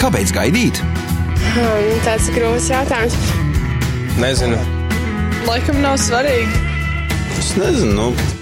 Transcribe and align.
Kāpēc 0.00 0.30
gaidīt? 0.34 0.80
Hmm, 1.50 1.94
tāds 2.06 2.28
ir 2.30 2.36
grūts 2.38 2.68
jautājums. 2.70 3.16
Nezinu. 4.20 4.58
Laikam 5.48 5.80
nav 5.82 5.96
svarīgi. 5.98 6.60
Es 7.38 7.54
nezinu. 7.58 7.94
Nu, 7.96 8.36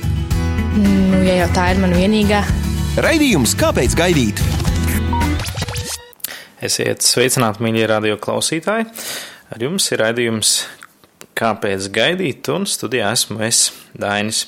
Nu, 0.79 1.19
ja 1.25 1.41
jau 1.41 1.47
tā 1.57 1.71
ir 1.73 1.81
mana 1.83 1.97
vienīgā, 1.97 2.43
Raidījums 3.03 3.55
Kāpēc 3.59 3.95
gaidīt? 3.99 4.43
Esiet 6.63 7.03
sveicināti, 7.07 7.63
mīļie 7.65 7.87
radio 7.91 8.19
klausītāji. 8.21 8.87
Ar 9.55 9.65
jums 9.65 9.87
ir 9.95 10.03
raidījums 10.03 10.53
Kāpēc 11.39 11.89
gaidīt, 11.95 12.51
un 12.53 12.67
studijā 12.69 13.13
esmu 13.15 13.41
es, 13.47 13.69
Dainis. 13.95 14.45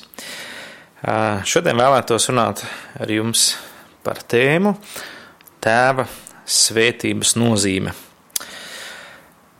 Šodien 1.47 1.79
vēlētos 1.79 2.29
runāt 2.29 2.63
ar 2.99 3.11
jums 3.11 3.55
par 4.05 4.21
tēmu 4.21 4.75
Tēva 5.61 6.07
svētības 6.49 7.35
nozīme. 7.37 7.93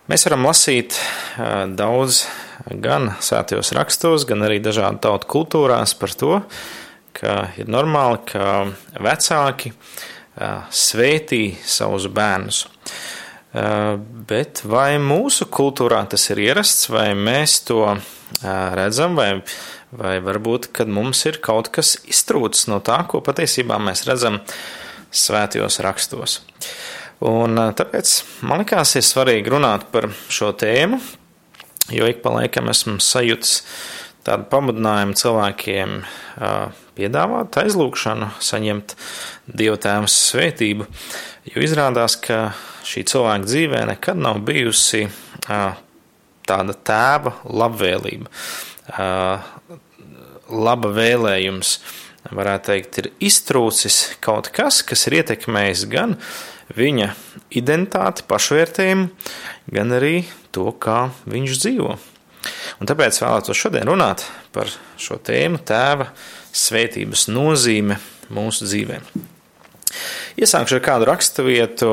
Mēs 0.09 0.25
varam 0.25 0.47
lasīt 0.49 0.97
daudz 1.77 2.23
gan 2.81 3.11
svētajos 3.21 3.71
rakstos, 3.77 4.25
gan 4.27 4.41
arī 4.47 4.57
dažādu 4.63 4.99
tautu 5.05 5.29
kultūrās 5.29 5.93
par 5.99 6.15
to, 6.17 6.39
ka 7.15 7.35
ir 7.61 7.69
normāli, 7.69 8.17
ka 8.31 8.47
vecāki 8.97 9.71
svētī 10.73 11.43
savus 11.63 12.09
bērnus. 12.11 12.65
Bet 14.31 14.63
vai 14.65 14.95
mūsu 15.03 15.47
kultūrā 15.51 16.01
tas 16.09 16.29
ir 16.31 16.41
ierasts, 16.47 16.89
vai 16.89 17.11
mēs 17.13 17.59
to 17.67 17.83
redzam, 18.41 19.17
vai, 19.19 19.31
vai 19.93 20.17
varbūt, 20.23 20.71
kad 20.75 20.91
mums 20.91 21.25
ir 21.29 21.41
kaut 21.43 21.69
kas 21.75 21.97
iztrūcis 22.09 22.69
no 22.71 22.79
tā, 22.83 23.03
ko 23.11 23.21
patiesībā 23.21 23.79
mēs 23.83 24.07
redzam 24.09 24.39
svētajos 25.11 25.79
rakstos. 25.83 26.39
Un 27.21 27.59
tāpēc 27.77 28.13
man 28.47 28.63
liekas, 28.63 28.95
ir 28.97 29.05
svarīgi 29.05 29.51
runāt 29.53 29.85
par 29.93 30.09
šo 30.31 30.51
tēmu, 30.57 30.97
jo 31.93 32.07
ik 32.09 32.23
pa 32.23 32.33
laikam 32.33 32.71
esmu 32.71 32.97
sajūtis 33.03 33.59
tādu 34.25 34.47
pamudinājumu 34.49 35.17
cilvēkiem 35.17 35.95
piedāvāt 36.97 37.57
aizlūgšanu, 37.61 38.31
saņemt 38.41 38.95
Dieva 39.51 39.77
tēvs 39.81 40.17
svētību, 40.31 40.87
jo 41.51 41.63
izrādās, 41.65 42.17
ka 42.21 42.51
šī 42.87 43.05
cilvēka 43.11 43.47
dzīvē 43.47 43.85
nekad 43.91 44.21
nav 44.21 44.41
bijusi 44.45 45.07
tāda 45.45 46.75
tēva 46.89 47.35
labvēlība, 47.45 48.29
laba 50.51 50.93
vēlējums, 50.97 51.75
varētu 52.29 52.69
teikt, 52.69 53.01
ir 53.01 53.09
iztrūcis 53.31 53.99
kaut 54.23 54.51
kas, 54.53 54.81
kas 54.85 55.07
ir 55.09 55.21
ietekmējis 55.21 55.87
gan 55.91 56.15
viņa 56.77 57.11
identitāti, 57.57 58.25
pašvērtējumu, 58.29 59.09
gan 59.73 59.97
arī 59.97 60.21
to, 60.55 60.69
kā 60.77 61.09
viņš 61.25 61.59
dzīvo. 61.63 61.97
Un 62.81 62.89
tāpēc 62.89 63.19
vēlētos 63.21 63.57
šodien 63.57 63.89
runāt 63.89 64.23
par 64.53 64.71
šo 65.01 65.19
tēmu 65.21 65.61
tēva 65.67 66.09
svētības 66.55 67.27
nozīme 67.29 67.99
mūsu 68.33 68.65
dzīvēm. 68.65 69.05
Iesākšu 70.41 70.77
ar 70.77 70.83
kādu 70.85 71.07
raksturvietu, 71.09 71.91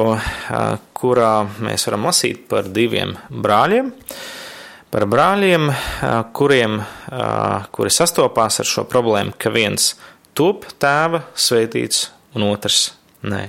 kurā 0.96 1.32
mēs 1.64 1.88
varam 1.88 2.06
lasīt 2.08 2.46
par 2.50 2.68
diviem 2.70 3.16
brāļiem. 3.28 3.90
Par 4.88 5.04
brāļiem, 5.10 5.66
kuriem, 6.32 6.78
kuri 7.74 7.90
sastopās 7.92 8.62
ar 8.62 8.68
šo 8.70 8.86
problēmu, 8.88 9.34
ka 9.36 9.52
viens 9.52 9.90
top 10.38 10.68
tēva 10.78 11.24
svētīts 11.34 12.08
un 12.38 12.46
otrs 12.46 12.92
nē. 13.26 13.48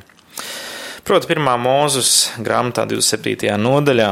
Proti, 1.06 1.30
pirmā 1.30 1.56
mūzes 1.62 2.42
grāmatā 2.42 2.86
27. 2.90 3.54
nodaļā 3.62 4.12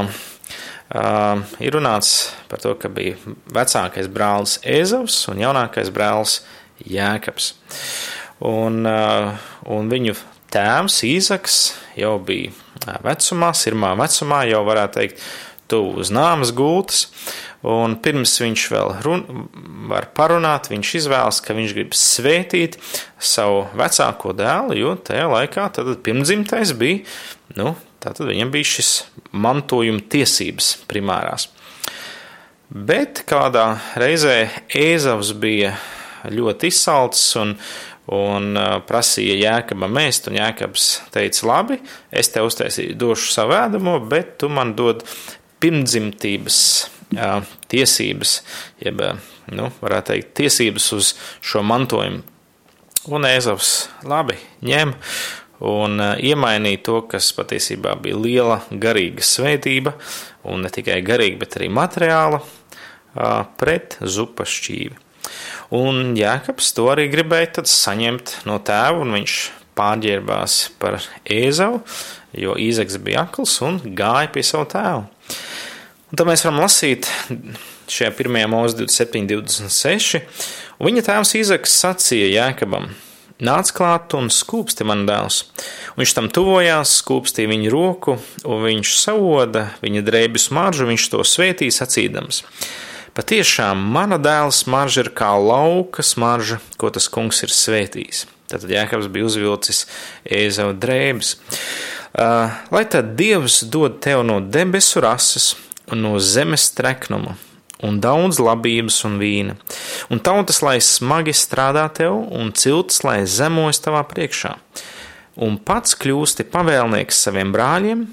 Uh, 0.88 1.42
ir 1.60 1.76
runāts 1.76 2.30
par 2.48 2.62
to, 2.64 2.72
ka 2.80 2.88
bija 2.88 3.18
vecākais 3.52 4.08
brālis 4.08 4.54
Ēzavs 4.64 5.18
un 5.28 5.42
jaunākais 5.42 5.90
brālis 5.92 6.38
Jēkabs. 6.80 7.50
Un, 8.48 8.86
uh, 8.88 9.36
un 9.68 9.92
viņu 9.92 10.16
tēvs 10.54 11.02
Īzaks 11.10 11.58
jau 12.00 12.14
bija 12.24 12.96
vecumā, 13.04 13.52
sirmā 13.52 13.92
vecumā, 14.00 14.46
jau 14.48 14.64
varētu 14.70 15.00
teikt, 15.02 15.28
tuvu 15.68 16.06
uz 16.06 16.14
nāmas 16.16 16.56
gultas. 16.56 17.10
Un 17.66 17.96
pirms 18.06 18.36
viņš 18.44 18.64
vēl 18.70 18.92
run, 19.02 19.24
var 19.90 20.12
parunāt, 20.16 20.70
viņš 20.70 20.94
izvēlas, 21.00 21.40
ka 21.42 21.56
viņš 21.58 21.74
grib 21.74 21.96
svētīt 21.98 22.78
savu 23.18 23.64
vecāko 23.78 24.36
dēlu, 24.38 24.78
jo 24.78 24.94
tajā 25.02 25.26
laikā 25.32 25.66
tad 25.74 25.90
pirmdzimtais 26.06 26.76
bija, 26.78 27.02
nu, 27.58 27.74
tātad 28.04 28.30
viņam 28.30 28.54
bija 28.54 28.70
šis 28.76 28.92
mantojuma 29.34 30.06
tiesības 30.06 30.76
primārās. 30.90 31.50
Bet 32.70 33.24
kādā 33.26 33.78
reizē 33.98 34.50
Ēzavs 34.76 35.32
bija 35.40 35.72
ļoti 36.28 36.70
izsalcis 36.70 37.32
un, 37.40 37.56
un 38.14 38.60
prasīja 38.86 39.38
Jēkabam 39.40 39.98
ēst, 40.04 40.28
un 40.30 40.38
Jēkabs 40.38 40.90
teica, 41.16 41.48
labi, 41.48 41.80
es 42.12 42.30
tev 42.34 42.52
uztaisīju, 42.52 43.00
došu 43.00 43.32
savu 43.34 43.58
ēdamo, 43.58 43.98
bet 44.12 44.36
tu 44.44 44.52
man 44.52 44.76
dod 44.78 45.08
pirmdzimtības 45.64 46.60
tiesības, 47.72 48.42
jeb, 48.84 49.04
nu, 49.54 49.70
varētu 49.82 50.14
teikt, 50.14 50.34
tiesības 50.42 50.92
uz 50.98 51.14
šo 51.42 51.64
mantojumu. 51.66 52.24
Un 53.08 53.24
Ēzavs 53.24 53.88
labi 54.04 54.36
ņem 54.68 54.92
un 55.64 56.02
iemainīja 56.20 56.84
to, 56.84 56.98
kas 57.10 57.32
patiesībā 57.38 57.96
bija 58.02 58.20
liela 58.20 58.58
garīga 58.70 59.24
svētība, 59.24 59.96
un 60.44 60.66
ne 60.66 60.72
tikai 60.74 61.00
garīga, 61.06 61.40
bet 61.46 61.58
arī 61.58 61.70
materiāla, 61.72 62.42
pret 63.58 63.98
zupas 64.04 64.52
šķīvi. 64.52 64.98
Un 65.78 66.14
Jēkabs 66.16 66.72
to 66.76 66.88
arī 66.92 67.08
gribēja 67.12 67.64
saņemt 67.68 68.42
no 68.48 68.60
tēva, 68.64 69.02
un 69.04 69.16
viņš 69.18 69.38
pārģērbās 69.78 70.56
par 70.82 71.00
ēzavu, 71.24 71.82
jo 72.38 72.56
Īzeks 72.60 73.00
bija 73.04 73.26
akls 73.28 73.58
un 73.66 73.80
gāja 73.98 74.32
pie 74.34 74.44
savu 74.46 74.68
tēvu. 74.74 75.06
Un 76.08 76.20
tad 76.20 76.28
mēs 76.30 76.46
varam 76.48 76.62
lasīt 76.64 77.10
šajā 77.92 78.14
pirmajā 78.16 78.48
mūzika 78.52 78.86
27, 78.86 79.28
26, 79.34 80.24
un 80.80 80.90
viņa 80.92 81.04
tēvs 81.10 81.36
Īzeks 81.42 81.82
sacīja 81.84 82.32
Jēkabam– 82.36 82.90
Nāc 83.38 83.70
klāt 83.70 84.16
un 84.18 84.32
skūpsti 84.34 84.86
man 84.90 85.04
dēls. 85.06 85.44
Un 85.94 86.02
viņš 86.02 86.14
tam 86.18 86.28
tuvojās, 86.34 86.96
skūpstīja 87.04 87.52
viņa 87.52 87.70
roku, 87.70 88.16
un 88.50 88.64
viņš 88.64 88.94
savoda 88.98 89.68
viņa 89.84 90.02
drēbju 90.08 90.42
smaržu, 90.42 90.88
viņš 90.90 91.06
to 91.14 91.22
svētīja 91.22 91.76
sacīdams. 91.76 92.42
Patiešām 93.18 93.84
mana 93.94 94.18
dēla 94.22 94.54
smarža 94.54 95.04
ir 95.06 95.12
kā 95.18 95.30
lauka 95.38 96.06
smarža, 96.06 96.58
ko 96.82 96.90
tas 96.94 97.06
kungs 97.14 97.44
ir 97.46 97.54
svētījis. 97.54 98.26
Tad 98.50 98.66
Jēkabs 98.66 99.12
bija 99.14 99.30
uzvilcis 99.30 99.86
ēzau 100.26 100.72
drēbes. 100.74 101.36
Lai 102.18 102.86
tad 102.90 103.14
Dievs 103.20 103.62
dod 103.70 104.02
tev 104.02 104.26
no 104.26 104.40
debesu 104.42 105.04
rases 105.06 105.52
no 105.96 106.18
zemes 106.20 106.70
treknuma, 106.76 107.38
un 107.84 108.00
daudz 108.02 108.42
labības 108.42 109.00
un 109.08 109.18
vīna, 109.22 109.56
un 110.12 110.20
tautas, 110.24 110.62
lai 110.66 110.80
smagi 110.84 111.36
strādā 111.36 111.86
tev, 111.94 112.18
un 112.34 112.52
cilts, 112.52 113.04
lai 113.06 113.22
zemojas 113.30 113.80
tavā 113.84 114.04
priekšā. 114.10 114.56
Un 115.38 115.60
pats 115.62 115.94
kļūsti 116.00 116.48
pavēlnieks 116.50 117.22
saviem 117.28 117.54
brāļiem, 117.54 118.08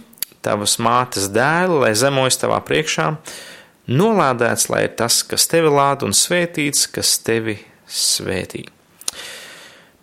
tavas 0.45 0.77
mātes 0.77 1.31
dēli, 1.33 1.81
lai 1.87 1.93
zemojas 1.97 2.39
tavā 2.43 2.61
priekšā, 2.67 3.15
nolādēts, 3.89 4.69
lai 4.73 4.85
ir 4.87 4.97
tas, 4.99 5.23
kas 5.25 5.49
tevi 5.49 5.73
lāda, 5.73 6.05
un 6.05 6.17
svētīts, 6.17 6.87
kas 6.93 7.17
tevi 7.25 7.57
svētī. 7.89 8.67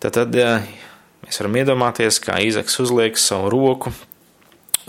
Tad, 0.02 0.18
tad 0.18 0.34
mēs 0.34 1.38
varam 1.38 1.60
iedomāties, 1.62 2.18
kā 2.22 2.40
Īzaks 2.42 2.80
uzliek 2.82 3.18
savu 3.20 3.52
roku 3.54 3.94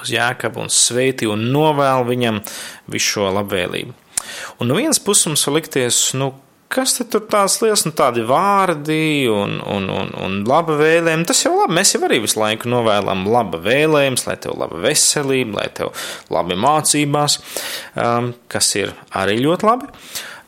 uz 0.03 0.13
jēkabu 0.13 0.63
un 0.63 0.71
svētī 0.73 1.29
un 1.31 1.49
novēl 1.53 2.07
viņam 2.09 2.41
visu 2.91 3.17
šo 3.17 3.33
labvēlību. 3.39 3.99
Un 4.61 4.69
no 4.69 4.77
vienas 4.77 5.01
puses 5.03 5.27
mums 5.29 5.43
var 5.47 5.57
likties, 5.57 5.99
nu, 6.19 6.31
kas 6.73 6.95
tur 6.97 7.21
tās 7.29 7.59
liels, 7.61 7.83
nu, 7.85 7.93
tādi 7.95 8.23
vārdi 8.25 9.27
un, 9.31 9.59
un, 9.61 9.89
un, 9.93 10.09
un 10.25 10.39
laba 10.49 10.77
vēlējuma. 10.79 11.27
Tas 11.29 11.43
jau 11.45 11.53
labi, 11.57 11.77
mēs 11.77 11.93
jau 11.95 12.01
arī 12.07 12.21
visu 12.23 12.39
laiku 12.41 12.71
novēlam 12.71 13.27
laba 13.29 13.59
vēlējums, 13.63 14.25
lai 14.29 14.37
tev 14.41 14.57
laba 14.61 14.81
veselība, 14.83 15.59
lai 15.61 15.67
tev 15.77 15.93
labi 16.33 16.57
mācībās, 16.59 17.37
um, 17.99 18.33
kas 18.51 18.73
ir 18.79 18.95
arī 19.21 19.37
ļoti 19.43 19.69
labi. 19.69 19.91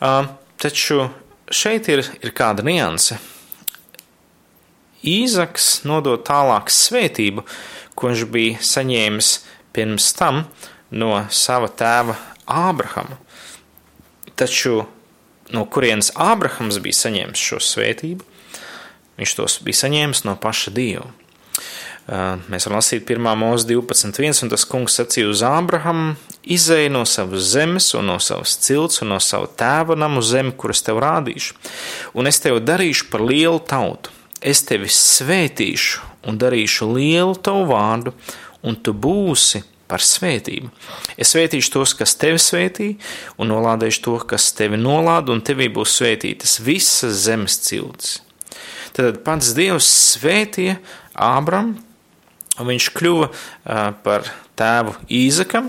Um, 0.01 0.31
taču 0.61 1.05
šeit 1.53 1.89
ir, 1.93 2.05
ir 2.23 2.35
kāda 2.35 2.65
nianse. 2.65 3.19
Īzaks 5.05 5.83
nodod 5.85 6.23
tālāk 6.25 6.71
svētību, 6.73 7.45
ko 7.95 8.11
viņš 8.11 8.25
bija 8.31 8.61
saņēmis 8.63 9.31
pirms 9.75 10.11
tam 10.17 10.45
no 10.91 11.11
sava 11.33 11.71
tēva 11.71 12.15
Ābrahama. 12.45 13.17
Taču 14.35 14.83
no 15.55 15.65
kurienes 15.71 16.11
Ābrahams 16.15 16.79
bija 16.83 17.01
saņēmis 17.05 17.43
šo 17.49 17.61
svētību, 17.63 18.25
viņš 19.19 19.35
tos 19.37 19.59
bija 19.65 19.85
saņēmis 19.85 20.25
no 20.27 20.35
paša 20.41 20.73
Dieva. 20.75 21.07
Mēs 22.05 22.67
varam 22.67 22.77
lasīt 22.77 23.07
1. 23.09 23.17
mūzika 23.41 23.79
12.1. 23.79 24.43
un 24.45 24.51
tas 24.51 24.65
kungs 24.69 24.97
sacīja 24.99 25.31
uz 25.31 25.41
Ābrahamu: 25.47 26.13
izēj 26.43 26.91
no 26.93 27.01
savas 27.09 27.47
zemes, 27.55 27.87
un 27.97 28.11
no 28.11 28.19
savas 28.21 28.53
cilts, 28.61 29.01
un 29.01 29.09
no 29.15 29.17
sava 29.23 29.49
tēva 29.49 29.97
namu 29.97 30.21
zemi, 30.21 30.53
kuras 30.53 30.83
tev 30.85 31.01
rādīšu, 31.01 31.57
un 32.13 32.29
es 32.29 32.37
tevi 32.43 32.61
darīšu 32.61 33.09
par 33.09 33.25
lielu 33.25 33.57
tautu. 33.65 34.13
Es 34.41 34.63
tevi 34.67 34.89
svētīšu 34.91 36.03
un 36.27 36.39
darīšu 36.41 36.89
lielu 36.95 37.37
tavu 37.39 37.69
vārdu, 37.69 38.13
un 38.65 38.75
tu 38.75 38.93
būsi 38.93 39.63
par 39.89 40.01
svētību. 40.01 40.71
Es 41.17 41.33
svētīšu 41.35 41.71
tos, 41.75 41.93
kas 41.97 42.15
tevi 42.19 42.41
svētī, 42.41 42.89
un 43.37 43.51
nolādēšu 43.53 44.03
to, 44.05 44.17
kas 44.33 44.49
tevi 44.57 44.79
nolāda, 44.81 45.33
un 45.33 45.43
tevī 45.45 45.69
būs 45.73 45.99
svētītas 45.99 46.57
visas 46.65 47.25
zemes 47.27 47.59
ciltis. 47.67 48.19
Tad 48.95 49.21
pats 49.25 49.53
Dievs 49.57 49.87
svētīja 50.15 50.79
Ābram, 51.19 51.75
un 52.59 52.69
viņš 52.71 52.91
kļuva 52.95 53.29
par 54.05 54.29
tēvu 54.59 54.95
Īzakam, 55.11 55.67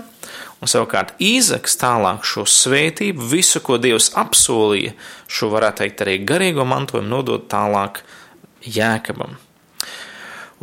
un 0.63 0.71
savukārt 0.71 1.13
Īzaks 1.21 1.77
tālāk 1.79 2.25
šo 2.25 2.47
svētību, 2.49 3.27
visu, 3.29 3.61
ko 3.61 3.77
Dievs 3.81 4.13
apsolīja, 4.17 4.95
šo 5.27 5.51
varētu 5.53 5.83
teikt 5.83 6.05
arī 6.05 6.17
garīgo 6.25 6.65
mantojumu, 6.67 7.11
nodot 7.11 7.49
tālāk 7.51 8.01
Jēkabam. 8.65 9.37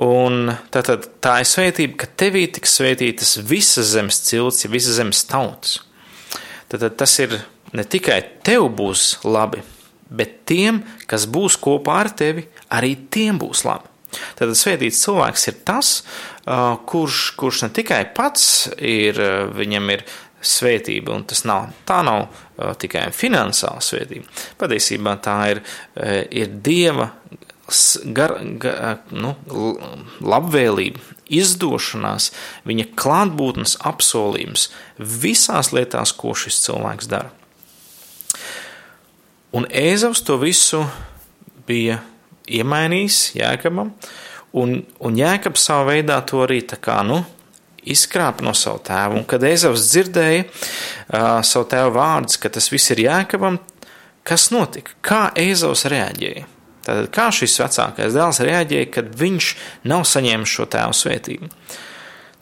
Un 0.04 0.50
tātad 0.74 1.06
tā 1.22 1.36
ir 1.44 1.46
svētība, 1.46 2.00
ka 2.02 2.08
tevī 2.18 2.48
tiks 2.50 2.72
svētītas 2.80 3.36
visas 3.46 3.92
zemes 3.94 4.18
cilts, 4.26 4.64
ja 4.64 4.70
visas 4.72 4.98
zemes 4.98 5.22
tautas. 5.30 5.78
Tātad 6.72 6.96
tas 6.98 7.14
ir 7.22 7.36
ne 7.74 7.84
tikai 7.86 8.18
tev 8.42 8.66
būs 8.74 9.20
labi, 9.22 9.62
bet 10.10 10.40
tiem, 10.50 10.82
kas 11.06 11.28
būs 11.30 11.60
kopā 11.62 12.00
ar 12.02 12.10
tevi, 12.10 12.48
arī 12.74 12.96
tiem 13.06 13.38
būs 13.38 13.62
labi. 13.68 13.86
Tātad 14.34 14.58
svētīts 14.58 15.00
cilvēks 15.06 15.48
ir 15.50 15.62
tas, 15.66 15.94
kurš, 16.90 17.22
kurš 17.38 17.64
ne 17.64 17.70
tikai 17.74 18.02
pats 18.14 18.68
ir, 18.78 19.18
viņam 19.54 19.90
ir 19.94 20.04
svētība, 20.44 21.14
un 21.14 21.24
tas 21.30 21.46
nav, 21.48 21.70
tā 21.88 22.02
nav 22.06 22.28
tikai 22.82 23.08
finansiāla 23.14 23.82
svētība. 23.82 24.26
Patiesībā 24.60 25.16
tā 25.24 25.38
ir, 25.54 25.62
ir 26.34 26.54
Dieva 26.66 27.08
gar, 28.16 28.36
gar, 28.60 28.98
nu, 29.14 29.34
labvēlība, 30.20 31.00
izdošanās, 31.32 32.30
viņa 32.68 32.90
klātbūtnes 32.98 33.78
apsolījums 33.80 34.68
visās 34.98 35.72
lietās, 35.72 36.12
ko 36.12 36.34
šis 36.36 36.60
cilvēks 36.66 37.08
dara. 37.10 37.32
Un 39.54 39.68
Ēzavs 39.70 40.24
to 40.26 40.36
visu 40.40 40.82
bija 41.68 42.00
iemainījis 42.50 43.20
Jēkabam, 43.38 43.94
un, 44.52 44.80
un 45.00 45.16
Jēkabs 45.18 45.68
savā 45.70 45.94
veidā 45.94 46.18
to 46.26 46.42
arī 46.44 46.60
tā 46.68 46.76
kā, 46.82 46.98
nu, 47.06 47.22
izkrāpa 47.84 48.44
no 48.44 48.54
savu 48.56 48.82
tēvu. 48.84 49.20
Un 49.20 49.28
kad 49.28 49.44
Ēzavs 49.46 49.88
dzirdēja 49.92 50.44
uh, 50.44 51.40
savu 51.46 51.68
tēvu 51.70 51.94
vārdus, 51.96 52.40
ka 52.40 52.50
tas 52.52 52.70
viss 52.72 52.92
ir 52.92 53.04
Jēkabam, 53.06 53.60
kas 54.26 54.50
notika? 54.52 54.96
Kā 55.04 55.22
Ēzavs 55.38 55.86
reaģēja? 55.92 56.48
Tātad, 56.84 57.08
kā 57.14 57.30
šis 57.32 57.56
vecākais 57.62 58.16
dēls 58.16 58.42
reaģēja, 58.44 58.90
kad 58.92 59.10
viņš 59.16 59.50
nav 59.88 60.04
saņēmis 60.08 60.52
šo 60.52 60.66
tēvu 60.74 60.96
svētību? 60.98 61.48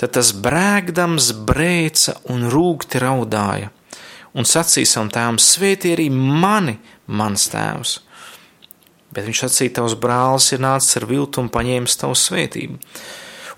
Tad 0.03 0.17
tas 0.17 0.33
brēkdams 0.35 1.31
brēca 1.47 2.17
un 2.33 2.49
rūgti 2.51 2.99
raudāja, 3.03 3.71
un 4.35 4.49
sacīja 4.49 4.91
savam 4.91 5.13
tēvam: 5.15 5.39
Svētī 5.39 5.95
arī 5.95 6.09
mani, 6.11 6.81
mans 7.07 7.47
tēvs! 7.53 8.01
Bet 9.15 9.29
viņš 9.29 9.45
sacīja: 9.45 9.77
Tavs 9.79 9.95
brālis 10.01 10.51
ir 10.57 10.65
nācis 10.65 10.99
ar 10.99 11.07
viltu 11.07 11.45
un 11.45 11.53
paņēmis 11.53 11.99
tavu 12.01 12.19
svētību. 12.19 12.81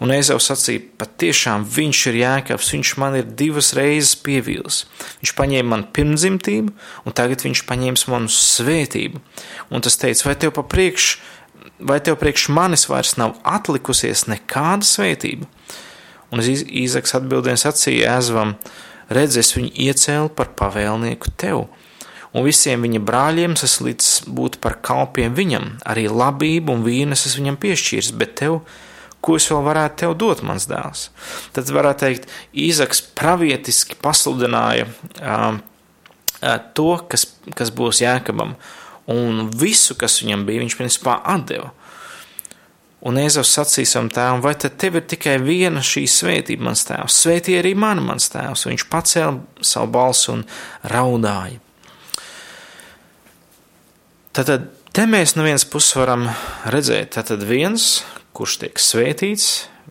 Un 0.03 0.11
Ezeus 0.15 0.49
sacīja, 0.51 0.83
patiešām 0.99 1.67
viņš 1.71 2.01
ir 2.11 2.19
jēkabs, 2.23 2.73
viņš 2.75 2.95
man 3.03 3.19
ir 3.21 3.29
divas 3.39 3.73
reizes 3.79 4.17
pievīlis. 4.19 4.83
Viņš 5.23 5.35
paņēma 5.39 5.71
man 5.71 5.85
pirmdzimtību, 5.95 6.75
un 7.05 7.17
tagad 7.17 7.45
viņš 7.47 7.63
paņēma 7.69 8.11
manu 8.15 8.33
svētību. 8.33 9.23
Un 9.71 9.85
tas 9.85 9.99
teica, 10.01 10.27
vai 10.29 10.35
tev 10.41 10.55
pa 10.57 10.67
priekš, 10.67 11.11
vai 11.79 12.01
tev 12.03 12.19
priekš 12.23 12.49
manis 12.55 12.89
vairs 12.91 13.15
nav 13.21 13.37
atlikusies 13.47 14.27
nekāda 14.31 14.87
svētība? 14.89 15.47
Un 16.35 16.43
Īzaks 16.43 17.15
atbildēja 17.15 17.69
sacīja 17.69 18.19
Ezvam, 18.19 18.57
redz, 19.13 19.39
es 19.39 19.55
viņu 19.55 19.71
iecēlu 19.87 20.35
par 20.35 20.51
pavēlnieku 20.59 21.31
tev 21.39 21.69
un 22.35 22.43
visiem 22.47 22.83
viņa 22.85 23.01
brāļiem 23.07 23.55
es 23.63 23.79
līdz 23.85 24.09
būt 24.35 24.59
par 24.65 24.81
kalpiem 24.85 25.37
viņam, 25.37 25.77
arī 25.87 26.09
labību 26.11 26.75
un 26.75 26.83
vīnas 26.87 27.29
es 27.29 27.39
viņam 27.39 27.59
piešķīrs, 27.63 28.11
bet 28.19 28.35
tev 28.43 28.61
ko 29.25 29.39
es 29.41 29.47
vēl 29.51 29.63
varētu 29.65 30.03
tev 30.03 30.17
dot, 30.21 30.43
mans 30.47 30.69
dēls? 30.71 31.09
Tad 31.57 31.71
varētu 31.73 32.05
teikt, 32.05 32.29
Īzaks 32.65 33.01
pravietiski 33.17 33.97
pasludināja 34.03 34.89
um, 35.21 35.63
to, 36.77 36.91
kas, 37.09 37.29
kas 37.57 37.73
būs 37.75 38.03
Jēkabam, 38.05 38.55
un 39.11 39.49
visu, 39.57 39.97
kas 40.01 40.21
viņam 40.23 40.45
bija, 40.49 40.65
viņš 40.65 40.77
principā 40.81 41.19
atdeva. 41.35 41.73
Un 43.05 43.19
Ēzavs 43.21 43.51
sacīja 43.53 43.91
savam 43.91 44.09
tēvam, 44.13 44.41
vai 44.41 44.55
tad 44.57 44.79
tev 44.81 44.97
ir 44.97 45.05
tikai 45.09 45.35
viena 45.43 45.83
šī 45.85 46.07
svētība, 46.09 46.71
mans 46.71 46.87
tēvs? 46.89 47.19
Svētī 47.21 47.59
arī 47.59 47.75
mani, 47.77 48.01
mans 48.05 48.31
tēvs. 48.33 48.65
Viņš 48.71 48.87
pacēla 48.89 49.65
savu 49.65 49.91
balsi 49.93 50.31
un 50.33 50.47
raudāja. 50.89 51.61
Tad 54.35 54.49
te 54.97 55.05
mēs 55.07 55.37
no 55.37 55.45
vienas 55.45 55.67
puses 55.69 55.95
varam 56.01 56.25
redzēt, 56.73 57.21
tad 57.29 57.45
viens, 57.45 58.01
kurš 58.35 58.59
tiek 58.65 58.81
svētīts, 58.83 59.49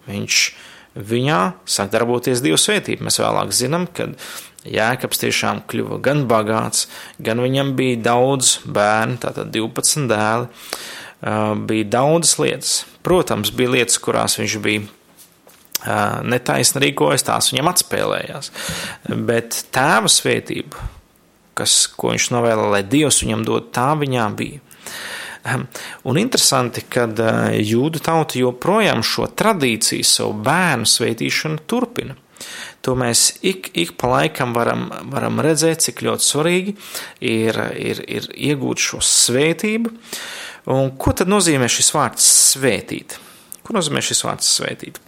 viņš 0.07 0.40
viņā 0.94 1.42
sāk 1.66 1.92
darboties 1.94 2.44
Dieva 2.44 2.60
svētība. 2.62 3.07
Mēs 3.07 3.22
vēlāk 3.22 3.54
zinām, 3.56 3.88
ka 3.90 4.12
Jēkabs 4.63 5.19
tiešām 5.19 5.63
kļuva 5.68 6.00
gan 6.04 6.24
bagāts, 6.30 6.88
gan 7.19 7.42
viņam 7.44 7.74
bija 7.75 8.00
daudz 8.06 8.60
bērnu, 8.63 9.19
tātad 9.24 9.51
12 9.51 10.07
dēli, 10.12 10.48
bija 11.68 11.90
daudzas 11.98 12.38
lietas. 12.40 12.75
Protams, 13.04 13.51
bija 13.51 13.74
lietas, 13.74 14.00
kurās 14.00 14.38
viņš 14.40 14.60
bija 14.63 14.86
netaisni 16.24 16.86
rīkojas, 16.86 17.25
tās 17.28 17.51
viņam 17.51 17.74
atspēlējās. 17.74 18.51
Bet 19.28 19.66
tēva 19.75 20.12
svētība, 20.12 20.88
kas, 21.60 21.75
ko 21.92 22.13
viņš 22.13 22.30
novēlēja, 22.31 22.72
lai 22.78 22.84
Dievs 22.88 23.19
viņam 23.25 23.44
dod, 23.48 23.68
tā 23.75 23.92
viņā 24.00 24.30
bija. 24.38 24.63
Un 26.07 26.19
interesanti, 26.22 26.86
ka 26.88 27.07
jūdu 27.60 28.00
tauta 28.04 28.40
joprojām 28.40 29.04
šo 29.04 29.28
tradīciju, 29.36 30.06
savu 30.07 30.38
bērnu 30.45 30.88
svētīšanu 30.88 31.66
turpina. 31.68 32.16
To 32.83 32.95
mēs 33.00 33.38
ik, 33.45 33.69
ik 33.80 33.94
pa 34.00 34.09
laikam 34.12 34.56
varam, 34.56 34.90
varam 35.12 35.40
redzēt, 35.44 35.83
cik 35.85 36.04
ļoti 36.04 36.28
svarīgi 36.28 36.73
ir, 37.23 37.59
ir, 37.80 38.02
ir 38.07 38.28
iegūt 38.52 38.83
šo 38.83 39.00
svētību. 39.04 39.94
Un 40.73 40.92
ko 41.00 41.14
tad 41.16 41.31
nozīmē 41.31 41.69
šis 41.71 41.92
vārds 41.95 42.28
svētīt? 42.54 43.18
Ko 43.64 43.76
nozīmē 43.76 44.04
šis 44.04 44.23
vārds 44.28 44.52
svētīt? 44.57 45.00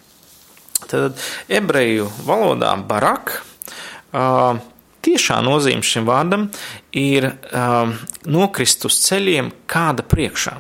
Tad 0.92 1.20
ebreju 1.52 2.08
valodā 2.28 2.72
barak 2.88 3.38
uh, 3.40 4.60
tiešā 5.06 5.40
nozīme 5.46 5.86
šim 5.86 6.08
vārdam 6.10 6.50
ir 6.98 7.30
um, 7.30 7.96
nokrist 8.30 8.86
uz 8.88 8.98
ceļiem 9.06 9.52
kāda 9.70 10.06
priekšā. 10.08 10.58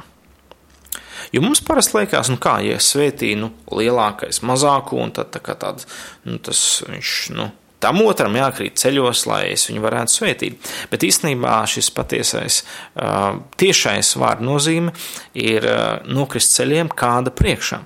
Jo 1.34 1.42
mums 1.42 1.62
parasti 1.66 1.98
liekas, 1.98 2.30
nu 2.32 2.38
kā, 2.42 2.60
ja 2.64 2.78
svētī 2.80 3.34
nu, 3.40 3.50
lielākais 3.74 4.44
mazāko, 4.46 5.02
un 5.04 5.14
tad 5.16 5.34
tā 5.34 5.42
kā 5.44 5.56
tāds, 5.60 5.88
nu, 6.28 6.38
tas 6.44 6.60
viņš, 6.88 7.14
nu, 7.36 7.50
tam 7.84 8.02
otram 8.06 8.38
jākrīt 8.38 8.78
ceļos, 8.82 9.26
lai 9.30 9.42
es 9.56 9.66
viņu 9.70 9.84
varētu 9.84 10.16
svētīt. 10.16 10.70
Bet 10.92 11.04
īstenībā 11.08 11.58
šis 11.70 11.92
patiesais, 11.96 12.62
uh, 12.62 13.42
tiešais 13.60 14.14
vārdu 14.22 14.48
nozīme 14.48 14.94
ir 15.34 15.68
uh, 15.68 15.84
nokrist 16.08 16.56
ceļiem 16.58 16.94
kāda 16.96 17.34
priekšā. 17.36 17.82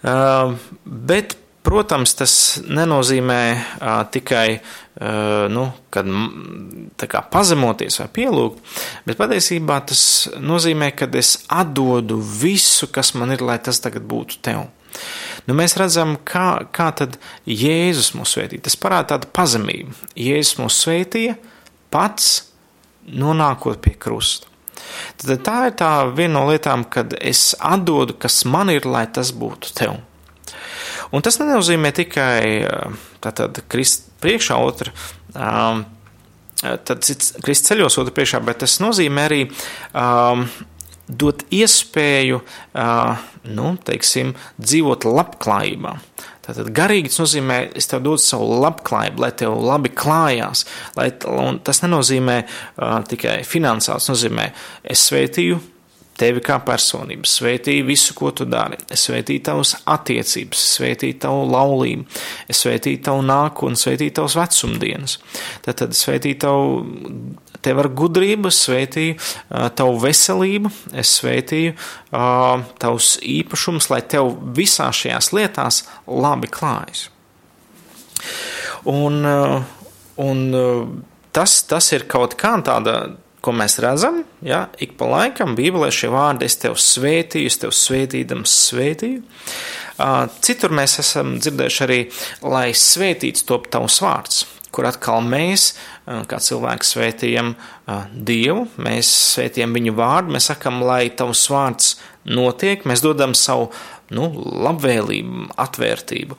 Uh, 0.00 0.56
bet 0.84 1.36
Protams, 1.60 2.14
tas 2.16 2.34
nenozīmē 2.64 3.40
uh, 3.52 3.88
tikai 4.08 4.46
uh, 4.56 5.48
nu, 5.52 5.66
kad, 5.92 6.08
kā, 7.04 7.20
pazemoties 7.32 8.00
vai 8.00 8.06
pielūgt, 8.16 8.72
bet 9.04 9.20
patiesībā 9.20 9.76
tas 9.90 10.02
nozīmē, 10.40 10.88
ka 10.96 11.10
es 11.20 11.34
atdodu 11.52 12.16
visu, 12.16 12.88
kas 12.88 13.12
man 13.12 13.36
ir, 13.36 13.44
lai 13.44 13.58
tas 13.60 13.82
tagad 13.84 14.08
būtu 14.08 14.40
tev. 14.40 14.64
Nu, 15.46 15.56
mēs 15.56 15.76
redzam, 15.80 16.16
kā, 16.24 16.64
kā 16.72 16.90
tad 16.96 17.16
Jēzus 17.48 18.12
mūs 18.16 18.34
svētīja. 18.36 18.66
Tas 18.66 18.76
parāda 18.80 19.14
tādu 19.14 19.30
pazemību. 19.36 19.94
Jēzus 20.18 20.58
mūs 20.60 20.80
svētīja 20.84 21.36
pats 21.92 22.30
nonākot 23.10 23.80
pie 23.84 23.96
krusta. 24.00 24.48
Tad 25.20 25.42
tā 25.46 25.56
ir 25.68 25.74
tā 25.78 25.90
viena 26.16 26.38
no 26.38 26.46
lietām, 26.48 26.84
kad 26.88 27.14
es 27.20 27.52
atdodu, 27.56 28.16
kas 28.20 28.42
man 28.48 28.72
ir, 28.72 28.88
lai 28.88 29.06
tas 29.12 29.32
būtu 29.36 29.74
tev. 29.76 29.98
Un 31.10 31.24
tas 31.26 31.40
nenozīmē 31.40 31.90
tikai 31.96 32.42
tātad 33.24 33.62
krist 33.70 34.10
priekšā 34.22 34.58
otra. 34.62 34.92
Um, 35.34 35.84
tad 36.60 37.06
krist 37.44 37.70
ceļos 37.70 37.98
otru 38.02 38.14
priekšā, 38.14 38.42
bet 38.44 38.60
tas 38.62 38.78
nozīmē 38.82 39.24
arī 39.30 39.40
um, 39.46 40.44
dot 41.10 41.42
iespēju, 41.50 42.40
nu, 43.56 43.70
teiksim, 43.86 44.34
dzīvot 44.60 45.06
labklājībā. 45.08 45.96
Tātad 46.46 46.70
garīgi 46.74 47.10
tas 47.10 47.20
nozīmē, 47.24 47.58
es 47.78 47.90
tev 47.90 48.04
dodu 48.04 48.22
savu 48.22 48.60
labklājību, 48.62 49.22
lai 49.22 49.30
tev 49.38 49.56
labi 49.62 49.92
klājās. 49.94 50.64
Lai, 50.98 51.10
tas 51.66 51.82
nenozīmē 51.84 52.38
uh, 52.44 53.00
tikai 53.10 53.40
finansāli, 53.46 54.02
tas 54.02 54.10
nozīmē, 54.12 54.48
es 54.94 55.04
sveitīju 55.10 55.60
tevi 56.20 56.42
kā 56.44 56.58
personību, 56.64 57.28
sveitīju 57.28 57.86
visu, 57.88 58.14
ko 58.18 58.30
tu 58.36 58.46
dari. 58.48 58.78
Sveitīju 58.86 59.44
tavas 59.46 59.74
attiecības, 59.88 60.64
sveitīju 60.76 61.18
tavu 61.22 61.46
laulību, 61.50 62.06
sveitīju 62.52 63.02
tavu 63.06 63.24
nākotni, 63.26 63.80
sveitīju 63.80 64.16
tavas 64.20 64.36
vecumdienas. 64.38 65.16
Tad, 65.64 65.78
tad 65.82 65.96
sveitīju 65.96 66.40
tavu 66.44 66.66
tev 67.64 67.80
ar 67.82 67.90
gudrību, 67.96 68.50
es 68.50 68.60
sveitīju 68.66 69.16
uh, 69.16 69.68
tavu 69.76 69.98
veselību, 70.04 70.72
es 71.00 71.14
sveitīju 71.20 71.74
uh, 71.76 72.66
tavus 72.80 73.14
īpašumus, 73.24 73.90
lai 73.92 74.02
tev 74.08 74.32
visā 74.56 74.90
šajās 74.96 75.32
lietās 75.36 75.82
labi 76.08 76.50
klājas. 76.52 77.08
Un, 78.88 79.20
uh, 79.28 79.60
un 80.20 80.46
tas, 81.36 81.56
tas 81.68 81.92
ir 81.96 82.06
kaut 82.10 82.36
kā 82.40 82.54
tāda 82.64 82.96
ko 83.40 83.54
mēs 83.56 83.78
redzam, 83.82 84.22
ja, 84.44 84.66
ik 84.82 84.96
pa 85.00 85.08
laikam 85.08 85.56
Bībelē 85.58 85.88
šie 85.94 86.10
vārdi 86.12 86.46
es 86.48 86.58
tev 86.60 86.76
svētīju, 86.80 87.50
es 87.50 87.60
tev 87.62 87.74
svētīdams 87.76 88.56
svētīju. 88.68 89.22
Citur 90.44 90.72
mēs 90.76 90.98
esam 91.02 91.36
dzirdējuši 91.40 91.84
arī, 91.86 92.00
lai 92.44 92.70
svētīts 92.76 93.44
top 93.48 93.68
tavs 93.72 94.00
vārds, 94.04 94.44
kur 94.72 94.86
atkal 94.88 95.24
mēs, 95.26 95.72
kā 96.30 96.40
cilvēki, 96.40 96.88
svētījam 96.88 97.54
Dievu, 98.14 98.68
mēs 98.80 99.10
svētījam 99.34 99.74
viņu 99.76 99.96
vārdu, 99.98 100.36
mēs 100.36 100.50
sakam, 100.52 100.80
lai 100.86 101.10
tavs 101.16 101.42
vārds 101.52 101.96
notiek, 102.28 102.86
mēs 102.88 103.02
dodam 103.04 103.34
savu 103.36 103.70
nu, 104.14 104.30
labvēlību, 104.68 105.50
atvērtību, 105.60 106.38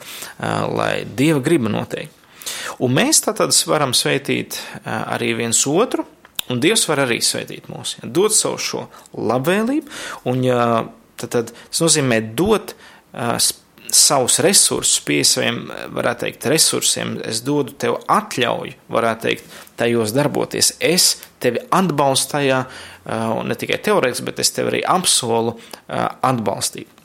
lai 0.77 0.93
Dieva 1.05 1.43
griba 1.43 1.71
notiek. 1.71 2.17
Un 2.81 2.93
mēs 2.97 3.21
tātad 3.25 3.53
varam 3.69 3.93
svētīt 3.95 4.57
arī 4.85 5.35
viens 5.37 5.61
otru, 5.69 6.07
Un 6.51 6.59
Dievs 6.63 6.83
var 6.89 7.05
arī 7.05 7.21
svētīt 7.23 7.69
mūs, 7.71 7.97
ja, 7.99 8.09
dot 8.11 8.35
savu 8.35 8.59
šo 8.61 8.85
labvēlību, 9.15 9.91
un 10.31 10.43
ja, 10.45 10.61
tad, 11.21 11.31
tad 11.37 11.51
tas 11.55 11.83
nozīmē 11.83 12.19
dot 12.37 12.73
uh, 12.75 13.37
savus 13.91 14.39
resursus 14.43 15.01
pie 15.03 15.21
saviem, 15.27 15.65
varētu 15.95 16.25
teikt, 16.25 16.47
resursiem. 16.51 17.17
Es 17.27 17.41
dodu 17.45 17.75
tev 17.79 17.97
atļauju, 18.11 18.77
varētu 18.91 19.27
teikt, 19.27 19.57
tajos 19.79 20.13
darboties. 20.15 20.73
Es 20.79 21.13
tevi 21.43 21.61
atbalstu 21.73 22.37
tajā, 22.37 22.61
uh, 22.67 23.41
ne 23.47 23.57
tikai 23.59 23.79
teorētiski, 23.83 24.27
bet 24.29 24.41
es 24.43 24.53
tevi 24.55 24.75
arī 24.75 24.83
apsolu 24.87 25.55
uh, 25.57 26.07
atbalstīt. 26.27 26.99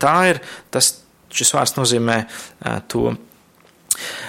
Tā 0.00 0.16
ir 0.32 0.40
tas, 0.72 0.94
šis 1.36 1.52
vārds 1.56 1.76
nozīmē 1.76 2.22
uh, 2.26 2.78
to. 2.88 3.16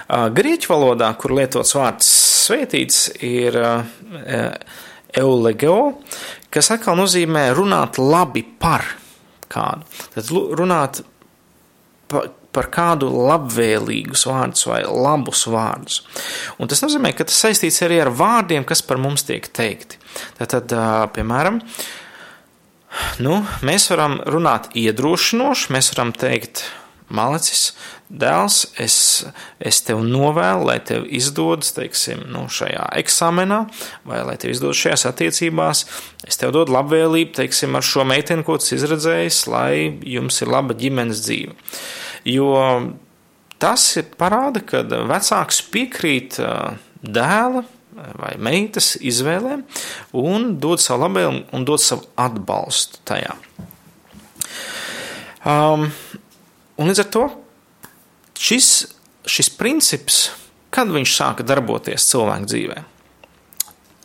Grieķu 0.07 0.69
valodā, 0.71 1.09
kur 1.19 1.33
lietots 1.35 1.73
vārds 1.75 2.07
svētīts, 2.47 3.03
ir 3.25 3.57
eulegeo, 5.17 5.81
kas 6.53 6.71
atkal 6.73 6.97
nozīmē 6.99 7.49
runāt 7.55 7.99
labi 8.01 8.43
par 8.43 8.85
kādu. 9.51 9.87
Tad 10.15 10.31
runāt 10.59 11.01
par, 12.11 12.31
par 12.55 12.69
kādu 12.73 13.09
labvēlīgus 13.11 14.25
vārdus 14.29 14.67
vai 14.69 14.81
labus 14.87 15.45
vārdus. 15.51 16.01
Un 16.57 16.71
tas 16.71 16.81
nozīmē, 16.83 17.13
ka 17.15 17.27
tas 17.27 17.39
saistīts 17.45 17.83
arī 17.85 18.01
ar 18.03 18.11
vārdiem, 18.13 18.65
kas 18.67 18.83
par 18.85 19.01
mums 19.01 19.27
tiek 19.27 19.47
teikti. 19.47 19.99
Tātad, 20.39 20.73
piemēram, 21.15 21.61
nu, 23.23 23.39
mēs 23.67 23.89
varam 23.93 24.19
runāt 24.25 24.71
iedrošinoši, 24.77 25.71
mēs 25.75 25.93
varam 25.93 26.13
teikt, 26.17 26.65
Malacis, 27.07 27.69
dēls, 28.11 28.65
es, 28.83 28.97
es 29.63 29.79
tev 29.87 30.01
novēlu, 30.03 30.65
lai 30.67 30.77
tev 30.83 31.05
izdodas, 31.07 31.71
teiksim, 31.75 32.25
nu, 32.33 32.45
šajā 32.51 32.89
eksāmenā, 32.99 33.61
vai 34.07 34.19
lai 34.27 34.35
tev 34.41 34.51
izdodas 34.51 34.81
šajās 34.81 35.07
attiecībās. 35.11 35.85
Es 36.27 36.39
tev 36.41 36.51
dodu 36.55 36.75
labvēlību, 36.75 37.31
teiksim, 37.39 37.79
ar 37.79 37.85
šo 37.87 38.03
meiteni, 38.07 38.43
ko 38.47 38.57
tas 38.59 38.75
izredzējis, 38.75 39.39
lai 39.51 39.71
jums 40.17 40.41
ir 40.43 40.51
laba 40.51 40.75
ģimenes 40.77 41.23
dzīve. 41.23 41.55
Jo 42.27 42.51
tas 43.61 43.87
parāda, 44.19 44.65
ka 44.67 44.83
vecāks 44.83 45.63
piekrīt 45.71 46.41
dēla 47.01 47.63
vai 48.17 48.35
meitas 48.37 48.93
izvēlēm 48.99 49.63
un 50.19 50.51
dod 50.61 50.81
savu 50.83 51.07
labvēlību 51.07 51.55
un 51.55 51.65
dod 51.65 51.81
savu 51.81 52.05
atbalstu 52.19 53.01
tajā. 53.07 53.33
Um, 55.47 55.87
Un 56.77 56.91
līdz 56.91 57.01
ar 57.01 57.09
to 57.13 57.23
šis, 58.37 58.69
šis 59.25 59.49
princips, 59.57 60.19
kad 60.73 60.91
viņš 60.93 61.15
sāka 61.17 61.45
darboties 61.47 62.05
cilvēku 62.11 62.49
dzīvē, 62.51 62.81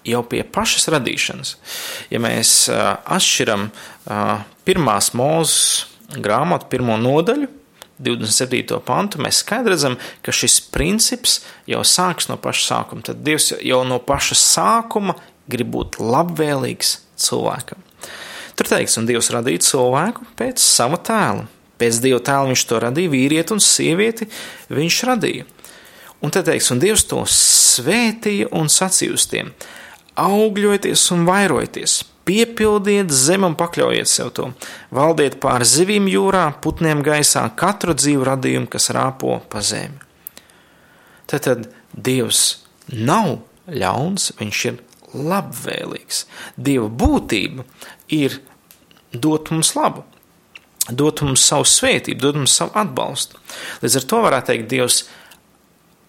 jau 0.08 0.22
pie 0.26 0.42
pašas 0.42 0.88
radīšanas, 0.94 1.56
ja 2.10 2.20
mēs 2.22 2.54
atšķiram 2.72 3.68
pirmās 4.66 5.12
mūzes 5.18 6.16
grāmatu, 6.22 6.70
pirmo 6.72 6.96
nodaļu, 7.00 7.50
27. 8.02 8.80
pantu, 8.82 9.20
mēs 9.22 9.44
skaidri 9.44 9.76
redzam, 9.76 9.94
ka 10.24 10.34
šis 10.34 10.58
princips 10.74 11.38
jau 11.70 11.84
sāks 11.86 12.26
no 12.26 12.34
paša 12.40 12.64
sākuma. 12.72 13.04
Tad 13.06 13.20
Dievs 13.22 13.52
jau 13.62 13.82
no 13.86 14.00
paša 14.02 14.38
sākuma 14.40 15.14
grib 15.52 15.70
būt 15.76 16.00
labvēlīgs 16.02 16.96
cilvēkam. 17.22 17.78
Tur 18.58 18.68
teikts, 18.72 18.98
un 18.98 19.06
Dievs 19.06 19.30
radīja 19.30 19.62
cilvēku 19.68 20.26
pēc 20.40 20.64
sava 20.64 20.98
tēla 20.98 21.46
Pēc 21.82 21.98
Dieva 21.98 22.20
tēla 22.22 22.52
viņš 22.52 22.62
to 22.70 22.78
radīja, 22.84 23.10
vīrieti 23.10 23.56
un 23.56 23.60
sievieti 23.62 24.28
viņš 24.70 24.98
radīja. 25.08 25.46
Un 26.22 26.30
te 26.30 26.44
teiks, 26.46 26.70
un 26.70 26.78
Dievs 26.78 27.02
to 27.10 27.24
svētīja 27.26 28.52
un 28.54 28.70
sacīja 28.70 29.16
uz 29.16 29.26
tiem: 29.26 29.50
augļojieties 30.22 31.02
un 31.16 31.24
vairojieties, 31.26 31.96
piepildiet 32.28 33.10
zemi 33.10 33.48
un 33.48 33.56
pakļaujiet 33.58 34.10
sev 34.10 34.30
to, 34.36 34.52
valdiet 34.94 35.40
pār 35.42 35.66
zivīm 35.66 36.06
jūrā, 36.12 36.44
putniem 36.62 37.02
gaisā, 37.02 37.42
katru 37.58 37.96
dzīvu 37.98 38.30
radījumu, 38.30 38.70
kas 38.70 38.92
rāpo 38.94 39.40
pa 39.50 39.64
zemi. 39.66 39.98
Tad, 41.26 41.48
tad 41.48 41.66
Dievs 41.92 42.62
nav 42.94 43.40
ļauns, 43.66 44.30
viņš 44.38 44.64
ir 44.70 44.78
labvēlīgs. 45.18 46.24
Dieva 46.54 46.86
būtība 46.86 47.66
ir 48.14 48.38
dot 49.12 49.50
mums 49.50 49.74
labu 49.74 50.06
dot 50.90 51.22
mums 51.22 51.44
savu 51.46 51.66
svētību, 51.68 52.20
dot 52.20 52.38
mums 52.40 52.56
savu 52.58 52.74
atbalstu. 52.80 53.38
Līdz 53.82 53.98
ar 54.00 54.06
to 54.10 54.20
varētu 54.26 54.50
teikt, 54.50 54.68
Dievs 54.72 55.02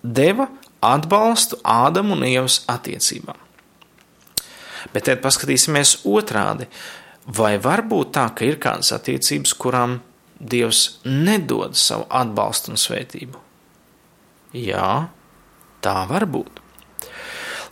deva 0.04 0.48
atbalstu 0.84 1.60
Ādamu 1.64 2.18
un 2.18 2.26
Ievas 2.28 2.62
attiecībām. 2.72 3.38
Bet 4.94 5.08
tad 5.08 5.22
paskatīsimies 5.24 6.02
otrādi. 6.10 6.68
Vai 7.24 7.56
var 7.62 7.86
būt 7.88 8.12
tā, 8.18 8.26
ka 8.36 8.44
ir 8.44 8.60
kādas 8.60 8.92
attiecības, 8.96 9.54
kurām 9.56 10.02
Dievs 10.40 11.00
nedod 11.08 11.78
savu 11.80 12.04
atbalstu 12.12 12.74
un 12.74 12.82
svētību? 12.82 13.40
Jā, 14.60 15.08
tā 15.82 15.96
var 16.10 16.28
būt. 16.30 16.60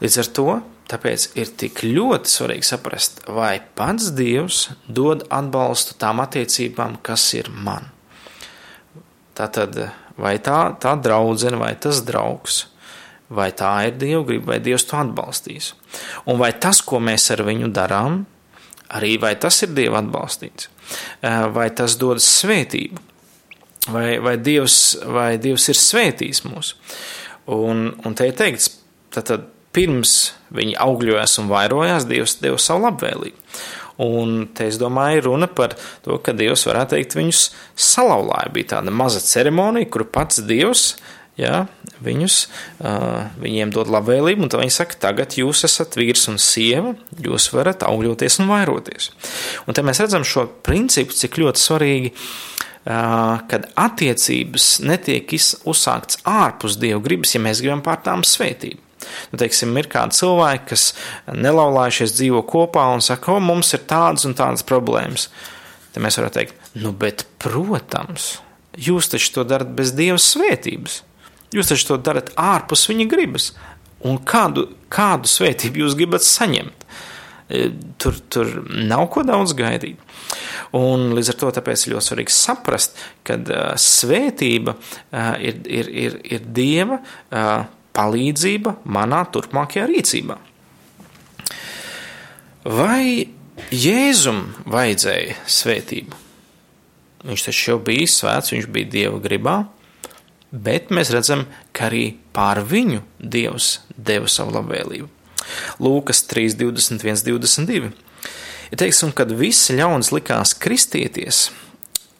Līdz 0.01 0.17
ar 0.21 0.29
to 0.37 0.47
Tāpēc 0.91 1.29
ir 1.39 1.51
tik 1.55 1.85
ļoti 1.85 2.27
svarīgi 2.27 2.67
saprast, 2.67 3.21
vai 3.31 3.61
pats 3.79 4.09
Dievs 4.17 4.65
dod 4.91 5.23
atbalstu 5.31 5.95
tām 6.01 6.19
attiecībām, 6.19 6.97
kas 7.05 7.29
ir 7.37 7.47
man. 7.51 7.87
Tātad, 9.37 9.77
vai 10.19 10.35
tā, 10.43 10.57
tā 10.83 10.97
draudzene, 10.99 11.61
vai 11.61 11.71
tas 11.79 12.01
draugs, 12.03 12.65
vai 13.31 13.47
tā 13.55 13.71
ir 13.87 13.95
Dieva 14.01 14.25
griba, 14.27 14.51
vai 14.51 14.59
Dievs 14.63 14.83
to 14.89 14.99
atbalstīs. 14.99 15.71
Un 16.27 16.41
vai 16.41 16.51
tas, 16.59 16.83
ko 16.83 16.99
mēs 16.99 17.29
ar 17.31 17.45
viņu 17.47 17.71
darām, 17.71 18.25
arī 18.91 19.15
vai 19.21 19.37
tas 19.39 19.61
ir 19.63 19.71
Dieva 19.77 20.01
atbalstīts, 20.03 20.67
vai 21.55 21.69
tas 21.77 21.95
dod 22.01 22.19
svētību, 22.19 22.99
vai, 23.95 24.19
vai, 24.19 24.35
Dievs, 24.43 24.81
vai 25.07 25.29
Dievs 25.39 25.71
ir 25.71 25.79
svētījis 25.79 26.43
mūs. 26.49 26.75
Un, 27.55 27.87
un 28.03 28.19
te 28.19 28.27
ir 28.27 28.35
teikts, 28.37 28.73
tātad 29.15 29.47
pirms 29.75 30.15
viņi 30.55 30.75
augļojās 30.83 31.37
un 31.41 31.51
vairojās, 31.51 32.09
Dievs 32.09 32.37
deva 32.43 32.59
savu 32.61 32.85
labvēlību. 32.87 33.37
Un 34.01 34.47
te 34.57 34.65
es 34.71 34.79
domāju, 34.81 35.27
runa 35.27 35.47
par 35.51 35.75
to, 36.05 36.17
ka 36.23 36.33
Dievs 36.33 36.65
varētu 36.65 36.95
teikt, 36.95 37.15
viņus 37.19 37.41
salauzāja. 37.77 38.53
Bija 38.55 38.75
tāda 38.77 38.93
maza 38.93 39.21
ceremonija, 39.21 39.89
kur 39.93 40.07
pats 40.09 40.41
Dievs 40.47 40.95
ja, 41.39 41.65
viņus, 42.03 42.37
uh, 42.81 43.31
viņiem 43.41 43.71
dod 43.73 43.91
labvēlību, 43.91 44.45
un 44.45 44.51
tad 44.51 44.63
viņi 44.63 44.75
saka, 44.75 44.97
tagad 45.07 45.37
jūs 45.39 45.63
esat 45.67 45.97
vīrs 45.99 46.27
un 46.31 46.39
sieva, 46.41 46.95
jūs 47.21 47.49
varat 47.55 47.85
augļoties 47.87 48.41
un 48.43 48.51
vairoties. 48.51 49.11
Un 49.65 49.77
te 49.77 49.85
mēs 49.85 50.01
redzam 50.03 50.25
šo 50.27 50.47
principu, 50.65 51.15
cik 51.17 51.39
ļoti 51.41 51.63
svarīgi, 51.63 52.13
uh, 52.13 53.41
kad 53.51 53.69
attiecības 53.79 54.71
netiek 54.85 55.35
uzsākts 55.69 56.21
ārpus 56.27 56.79
Dieva 56.81 57.01
gribas, 57.03 57.35
ja 57.35 57.43
mēs 57.43 57.63
gribam 57.63 57.83
pār 57.85 58.01
tām 58.05 58.25
svētību. 58.27 58.90
Nu, 59.31 59.39
teiksim, 59.41 59.73
ir 59.79 59.89
kādi 59.91 60.17
cilvēki, 60.19 60.67
kas 60.73 60.87
nelaulājušies 61.31 62.15
dzīvo 62.17 62.43
kopā 62.49 62.87
un 62.95 63.03
saka, 63.05 63.35
o, 63.35 63.43
mums 63.43 63.73
ir 63.77 63.85
tādas 63.89 64.27
un 64.29 64.37
tādas 64.37 64.65
problēmas. 64.67 65.29
Tad 65.91 66.05
mēs 66.05 66.19
varam 66.19 66.35
teikt, 66.35 66.69
nu, 66.79 66.93
bet, 66.95 67.25
protams, 67.41 68.33
jūs 68.79 69.11
taču 69.11 69.33
to 69.35 69.47
darat 69.47 69.71
bez 69.75 69.95
Dieva 69.97 70.19
svētības. 70.21 71.01
Jūs 71.51 71.71
taču 71.73 71.89
to 71.89 71.97
darat 71.99 72.31
ārpus 72.39 72.87
viņa 72.87 73.07
gribas. 73.11 73.51
Un 74.07 74.21
kādu, 74.25 74.69
kādu 74.89 75.29
svētību 75.29 75.83
jūs 75.83 75.97
gribat 75.99 76.23
saņemt? 76.25 76.85
E, 77.51 77.67
tur, 77.99 78.15
tur 78.31 78.53
nav 78.71 79.09
ko 79.11 79.25
daudz 79.27 79.53
gaidīt. 79.57 79.99
Un 80.77 81.11
līdz 81.17 81.33
ar 81.33 81.37
to 81.41 81.51
tāpēc 81.57 81.83
ir 81.83 81.93
ļoti 81.95 82.07
svarīgi 82.07 82.33
saprast, 82.33 82.95
ka 83.27 83.35
uh, 83.41 83.73
svētība 83.75 84.77
uh, 84.77 85.35
ir, 85.43 85.59
ir, 85.67 85.89
ir, 86.05 86.17
ir 86.37 86.45
Dieva 86.55 87.01
uh, 87.01 87.65
palīdzība 87.97 88.77
manā 88.85 89.23
turpmākajā 89.33 89.85
rīcībā. 89.91 90.37
Vai 92.61 93.27
Jēzum 93.73 94.43
vajadzēja 94.69 95.37
svētību? 95.49 96.19
Viņš 97.25 97.45
taču 97.45 97.71
jau 97.71 97.79
bija 97.85 98.09
svēts, 98.09 98.53
viņš 98.53 98.67
bija 98.73 98.89
Dieva 98.95 99.17
gribā, 99.21 99.55
bet 100.51 100.89
mēs 100.93 101.11
redzam, 101.13 101.45
ka 101.73 101.87
arī 101.89 102.15
pār 102.33 102.63
viņu 102.65 103.03
Dievs 103.19 103.79
deva 103.97 104.29
savu 104.29 104.55
labvēlību. 104.57 105.09
Lūkas 105.81 106.23
3, 106.29 106.55
21, 106.57 107.25
22. 107.27 107.91
Ir 108.71 108.79
teikts, 108.79 109.01
un 109.05 109.13
kad 109.15 109.33
visi 109.35 109.75
ļauns 109.77 110.13
likās 110.15 110.55
kristieties, 110.57 111.49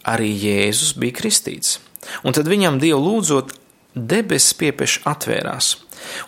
arī 0.03 0.29
Jēzus 0.35 0.97
bija 0.99 1.15
kristīts. 1.21 1.79
Un 2.25 2.35
tad 2.35 2.49
viņam 2.49 2.79
Dievu 2.81 3.01
lūdzot, 3.05 3.53
debesis 3.95 4.55
piepieši 4.59 5.03
atvērās, 5.09 5.73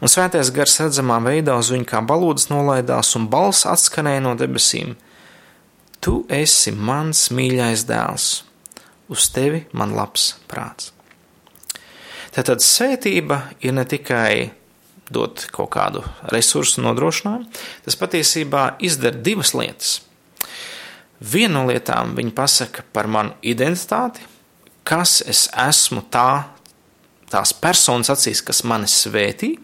un 0.02 0.12
svētais 0.12 0.52
gars 0.56 0.80
redzamā 0.84 1.20
veidā 1.24 1.58
uz 1.60 1.72
viņu 1.74 1.88
kā 1.90 2.02
balūds 2.06 2.50
nolaidās, 2.52 3.14
un 3.20 3.30
balss 3.32 3.68
atskanēja 3.70 4.24
no 4.26 4.34
debesīm: 4.40 4.96
Tu 6.04 6.18
esi 6.30 6.72
mans 6.72 7.30
mīļais 7.32 7.86
dēls, 7.88 8.32
uz 9.10 9.30
tevi 9.32 9.64
man 9.72 9.96
labs 9.96 10.34
prāts. 10.52 10.92
Tātad 12.34 12.64
svētība 12.66 13.54
ir 13.62 13.76
ne 13.78 13.86
tikai 13.86 14.52
dot 15.14 15.46
kaut 15.54 15.70
kādu 15.76 16.02
resursu 16.34 16.82
nodrošinājumu, 16.82 17.46
tas 17.86 18.00
patiesībā 18.00 18.64
izdara 18.82 19.20
divas 19.22 19.54
lietas. 19.54 20.00
Viena 21.24 21.62
no 21.62 21.68
lietām 21.70 22.16
viņa 22.18 22.34
pasaka 22.36 22.84
par 22.92 23.08
manu 23.08 23.36
identitāti, 23.46 24.26
kas 24.84 25.22
es 25.30 25.46
esmu 25.56 26.04
tā, 26.12 26.53
tās 27.34 27.54
personas 27.58 28.12
acīs, 28.14 28.44
kas 28.46 28.64
mani 28.68 28.90
svētī, 28.90 29.56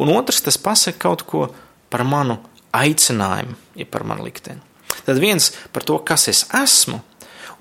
un 0.00 0.12
otrs 0.14 0.42
tas 0.46 0.58
pasaka 0.58 1.02
kaut 1.08 1.26
ko 1.28 1.46
par 1.92 2.06
manu 2.08 2.38
aicinājumu, 2.72 3.56
ja 3.76 3.86
par 3.90 4.06
manu 4.08 4.26
likteni. 4.26 4.62
Tad 5.02 5.18
viens 5.20 5.50
par 5.74 5.84
to, 5.86 5.98
kas 6.06 6.28
es 6.30 6.44
esmu, 6.56 7.00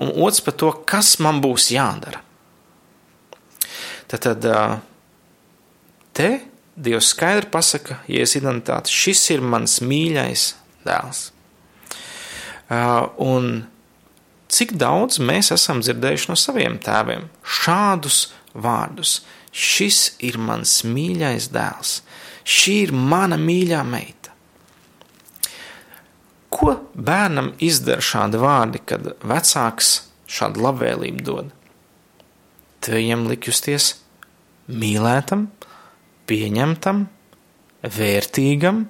un 0.01 0.13
otrs 0.24 0.43
par 0.45 0.55
to, 0.57 0.71
kas 0.88 1.17
man 1.24 1.41
būs 1.43 1.71
jādara. 1.74 2.21
Tad, 4.12 4.27
tad 4.27 4.48
te 6.15 6.31
Dievs 6.81 7.12
skaidri 7.12 7.50
pasaka, 7.51 8.00
Jēzus 8.10 8.39
identitāti, 8.39 8.93
šis 8.95 9.25
ir 9.36 9.43
mans 9.43 9.81
mīļais 9.83 10.45
dēls. 10.88 11.25
Un 13.21 13.50
cik 14.51 14.74
daudz 14.79 15.19
mēs 15.19 15.51
esam 15.53 15.81
dzirdējuši 15.83 16.31
no 16.31 16.38
saviem 16.39 16.77
tēviem 16.81 17.27
šādus 17.43 18.29
vārdus: 18.53 19.22
Šis 19.51 20.17
ir 20.24 20.39
mans 20.39 20.81
mīļais 20.88 21.50
dēls, 21.51 22.01
šī 22.43 22.75
ir 22.88 22.93
mana 22.96 23.39
mīļā 23.39 23.81
meita. 23.88 24.31
Ko 26.51 26.75
bērnam 26.93 27.53
izdara 27.63 28.03
šādi 28.03 28.39
vārdi, 28.41 28.81
kad 28.86 29.13
vecāks 29.24 29.91
šādu 30.27 30.63
labvēlību 30.65 31.24
dod? 31.25 31.51
Te 32.81 32.96
viņam 32.98 33.27
liek 33.29 33.48
justies 33.48 33.93
mīlētam, 34.72 35.46
pieņemtam, 36.29 37.06
vērtīgam. 37.82 38.84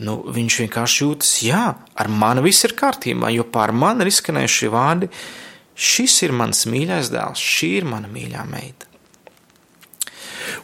Nu, 0.00 0.14
viņš 0.32 0.58
vienkārši 0.64 1.02
jūtas, 1.04 1.32
jā, 1.44 1.64
ar 1.72 2.08
mani 2.08 2.44
viss 2.46 2.64
ir 2.64 2.76
kārtībā, 2.78 3.32
jo 3.34 3.44
pār 3.52 3.74
mani 3.76 4.04
ir 4.04 4.12
izskanējuši 4.12 4.70
vārdi. 4.72 5.10
Šis 5.74 6.20
ir 6.26 6.34
mans 6.36 6.64
mīļais 6.70 7.10
dēls, 7.12 7.40
šī 7.40 7.70
ir 7.80 7.88
mana 7.88 8.10
mīļā 8.10 8.44
meita. 8.48 8.90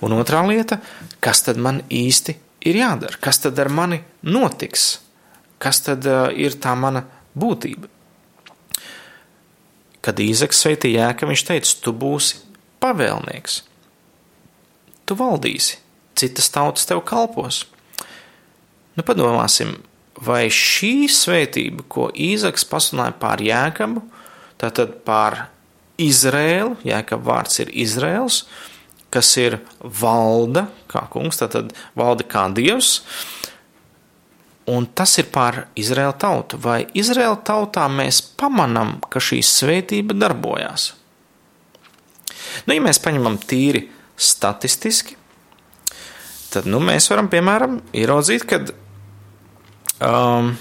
Un 0.04 0.14
otrā 0.14 0.42
lieta, 0.46 0.78
kas 1.24 1.42
tad 1.46 1.58
man 1.60 1.82
īsti 1.90 2.36
ir 2.70 2.78
jādara? 2.80 3.18
Kas 3.20 3.42
tad 3.42 3.58
ar 3.58 3.72
mani 3.72 4.02
notiks? 4.22 5.00
Kas 5.60 5.82
tad 5.84 6.06
uh, 6.08 6.28
ir 6.32 6.56
tā 6.62 6.76
mana 6.78 7.04
būtība? 7.36 7.90
Kad 10.00 10.20
Īzaks 10.22 10.62
sveitīja 10.62 11.10
jēka, 11.10 11.28
viņš 11.28 11.42
teica, 11.48 11.74
tu 11.84 11.92
būsi 11.96 12.40
pavēlnieks 12.80 13.64
tu 15.10 15.18
valdīsi, 15.18 15.80
citas 16.14 16.52
tautas 16.54 16.86
tev 16.86 17.02
kalpos. 17.02 17.64
Nu, 18.94 19.02
padomāsim, 19.06 19.74
vai 20.22 20.44
šī 20.54 21.08
svētība, 21.10 21.82
ko 21.90 22.08
Īzaks 22.14 22.66
pasludināja 22.70 23.16
pār 23.18 23.42
Jēkabu, 23.42 24.04
tātad 24.60 25.00
pār 25.06 25.46
Izrēlu, 26.00 26.78
Jēkab 26.86 27.24
vārds 27.26 27.60
ir 27.60 27.72
Izrēls, 27.82 28.44
kas 29.12 29.32
ir 29.40 29.58
valda 29.80 30.68
kā 30.90 31.04
kungs, 31.12 31.40
tātad 31.40 31.74
valda 31.98 32.24
kā 32.30 32.46
dievs, 32.54 33.00
un 34.70 34.86
tas 34.96 35.16
ir 35.20 35.28
pār 35.34 35.64
Izrēla 35.80 36.14
tautu. 36.20 36.60
Vai 36.62 36.84
Izrēla 36.96 37.40
tautā 37.46 37.88
mēs 37.92 38.22
pamanam, 38.22 38.98
ka 39.10 39.22
šī 39.22 39.42
svētība 39.44 40.16
darbojās? 40.16 40.92
Nu, 42.66 42.74
ja 42.74 42.82
mēs 42.82 43.00
paņemam 43.02 43.38
tīri 43.44 43.86
statistiski, 44.20 45.16
tad 46.50 46.66
nu, 46.70 46.80
mēs 46.82 47.06
varam 47.12 47.28
piemēram 47.30 47.78
ieraudzīt, 47.96 48.46
ka 48.48 48.62
um, 50.06 50.54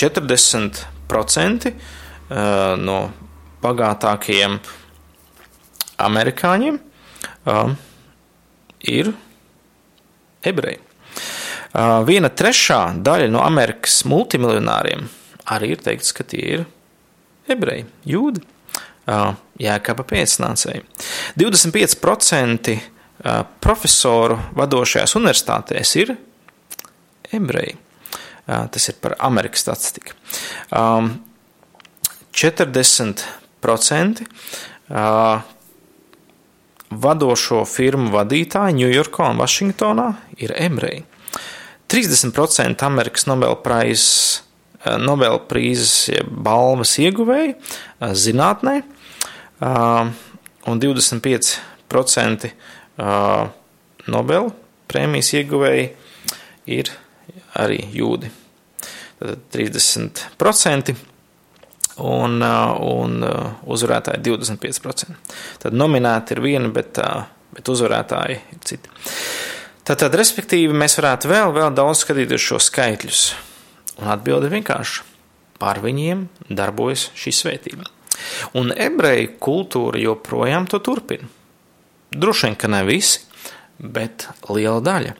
40% 0.00 1.70
uh, 1.70 1.88
no 2.30 2.98
bagātākajiem 3.60 4.58
amerikāņiem 6.00 6.76
um, 7.50 7.74
ir 8.86 9.10
ebreji. 10.46 10.78
Uh, 11.70 12.00
viena 12.06 12.30
trešā 12.30 12.82
daļa 13.02 13.28
no 13.34 13.42
Amerikas 13.42 14.00
multimiljonāriem 14.08 15.08
arī 15.50 15.74
ir 15.74 15.82
teikts, 15.84 16.14
ka 16.14 16.24
tie 16.26 16.42
ir 16.54 16.64
ebreji, 17.50 17.86
jūdi. 18.08 18.42
Jēkaba 19.60 20.04
pēcnācēji. 20.06 20.84
25% 21.40 22.74
profesoru 23.64 24.36
vadošajās 24.56 25.16
universitātēs 25.18 25.94
ir 25.98 26.12
ebreji. 27.34 27.74
Tas 28.46 28.86
ir 28.92 29.00
par 29.02 29.16
Amerikas 29.26 29.64
statistiku. 29.66 30.14
40% 32.40 34.24
vadošo 36.90 37.64
firmu 37.68 38.08
vadītāji 38.14 38.78
Ņujorkā 38.80 39.24
un 39.30 39.36
Vašingtonā 39.42 40.08
ir 40.40 40.50
ebreji. 40.56 41.04
30% 41.90 42.86
Amerikas 42.86 43.26
Nobelprāzes 43.28 44.42
prīzes 45.50 45.94
balvas 46.30 46.92
ieguvēji 47.02 47.52
zinātnē, 48.24 48.76
un 50.70 50.80
25% 50.86 52.50
Nobela 54.08 54.50
prēmijas 54.88 55.28
ieguvēji 55.36 55.86
ir 56.78 56.86
arī 57.60 57.80
jūdi. 57.92 58.32
Tad 59.20 59.38
30% 59.52 60.96
un, 62.00 62.40
un 62.40 63.20
uzvarētāji 63.70 64.22
25%. 64.26 65.36
Tad 65.62 65.76
nominēti 65.76 66.36
ir 66.36 66.42
viena, 66.44 66.72
bet, 66.74 67.00
bet 67.56 67.70
uzvarētāji 67.72 68.40
ir 68.40 68.64
citi. 68.66 68.92
Tātad, 69.90 70.14
respektīvi, 70.18 70.74
mēs 70.76 70.98
varētu 71.00 71.30
vēl, 71.30 71.54
vēl 71.56 71.72
daudz 71.74 72.04
skatīties 72.04 72.44
šo 72.44 72.60
skaitļus. 72.62 73.22
Un 74.00 74.12
atbilde 74.12 74.48
ir 74.48 74.58
vienkārša. 74.58 75.06
Pār 75.60 75.80
viņiem 75.84 76.28
darbojas 76.48 77.08
šī 77.18 77.32
svētība. 77.36 77.88
Un 78.56 78.72
ebreju 78.72 79.34
kultūra 79.42 80.00
joprojām 80.00 80.68
to 80.70 80.80
turpina. 80.84 81.28
Droši 82.10 82.48
vien, 82.48 82.56
ka 82.58 82.70
ne 82.72 82.80
visi, 82.86 83.22
bet 83.78 84.28
liela 84.50 84.80
daļa. 84.84 85.16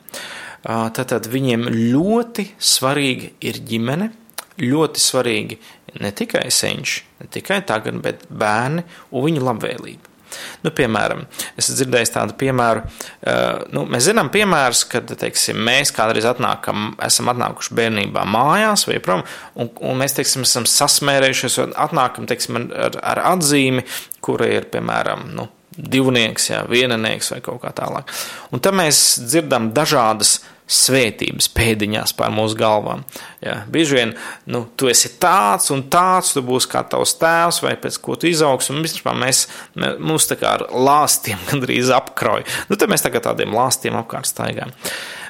Tātad 0.95 1.27
viņiem 1.31 1.65
ļoti 1.73 2.51
svarīga 2.61 3.31
ir 3.41 3.61
ģimene, 3.65 4.11
ļoti 4.59 5.01
svarīgi 5.01 5.59
ne 6.01 6.11
tikai 6.15 6.47
senči, 6.51 7.03
ne 7.21 7.27
tikai 7.31 7.61
tagad, 7.67 7.99
bet 8.03 8.25
bērni 8.29 8.85
un 9.11 9.27
viņu 9.27 9.43
labvēlība. 9.45 10.11
Nu, 10.63 10.71
piemēram, 10.75 11.25
es 11.59 11.67
dzirdēju 11.73 12.11
tādu 12.13 12.35
piemēru, 12.39 12.83
nu, 13.75 13.83
mēs 13.91 14.05
zinām 14.07 14.29
piemērus, 14.31 14.85
kad, 14.91 15.09
teiksim, 15.19 15.59
mēs 15.67 15.91
kādreiz 15.95 16.27
atnākam, 16.29 16.93
esam 17.03 17.31
atnākuši 17.33 17.75
bērnībā 17.75 18.23
mājās 18.29 18.85
vai 18.87 19.01
prom, 19.03 19.25
un, 19.59 19.71
un 19.83 19.99
mēs, 19.99 20.15
teiksim, 20.17 20.45
esam 20.47 20.67
sasmērējušies, 20.69 21.57
un 21.65 21.75
atnākam, 21.85 22.29
teiksim, 22.29 22.61
ar, 22.71 22.95
ar 23.13 23.23
atzīmi, 23.33 23.83
kura 24.23 24.47
ir, 24.53 24.69
piemēram, 24.71 25.27
nu, 25.35 25.49
divnieks, 25.75 26.49
jā, 26.51 26.63
vieninieks 26.69 27.31
vai 27.35 27.41
kaut 27.43 27.61
kā 27.63 27.71
tālāk. 27.75 28.11
Un 28.51 28.63
tad 28.63 28.75
mēs 28.77 29.21
dzirdam 29.23 29.71
dažādas 29.75 30.39
svētības 30.71 31.49
pēdiņās 31.51 32.13
pār 32.17 32.31
mūsu 32.33 32.57
galvām. 32.59 33.03
Jā, 33.43 33.57
bieži 33.71 33.97
vien 33.97 34.13
nu, 34.51 34.63
tu 34.79 34.89
esi 34.91 35.11
tāds 35.21 35.71
un 35.73 35.83
tāds, 35.91 36.33
tu 36.35 36.43
būsi 36.45 36.69
kā 36.71 36.83
tavs 36.87 37.17
tēvs, 37.19 37.61
vai 37.65 37.75
pēc 37.81 37.97
ko 38.03 38.15
tu 38.19 38.29
izaugs. 38.31 38.71
Un 38.71 38.83
vispār 38.85 39.17
mēs, 39.19 39.45
mums 39.99 40.29
tā 40.29 40.39
kā 40.39 40.55
ar 40.59 40.67
lāstiem 40.71 41.41
gandrīz 41.49 41.91
apkrauj. 41.95 42.45
Nu, 42.69 42.79
tad 42.79 42.91
mēs 42.91 43.03
tagad 43.05 43.27
tādiem 43.27 43.55
lāstiem 43.55 43.97
apkārt 43.99 44.31
staigājam. 44.31 44.71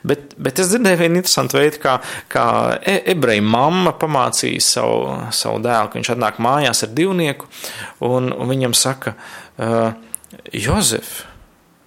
Bet, 0.07 0.31
bet 0.41 0.57
es 0.61 0.71
dzirdēju 0.71 0.97
vienu 0.97 1.19
interesantu 1.19 1.59
veidu, 1.59 1.77
kā, 1.81 1.99
kā 2.31 2.45
e, 2.79 2.95
ebreja 3.13 3.43
mamma 3.45 3.93
pamācīja 4.01 4.63
savu, 4.65 5.11
savu 5.35 5.61
dēlu, 5.61 5.91
ka 5.91 5.99
viņš 5.99 6.13
atnāk 6.15 6.39
mājās 6.41 6.81
ar 6.87 6.95
divnieku, 6.97 7.49
un, 8.07 8.31
un 8.33 8.49
viņam 8.49 8.73
saka, 8.77 9.13
uh, 9.61 9.91
Jozef, 10.57 11.27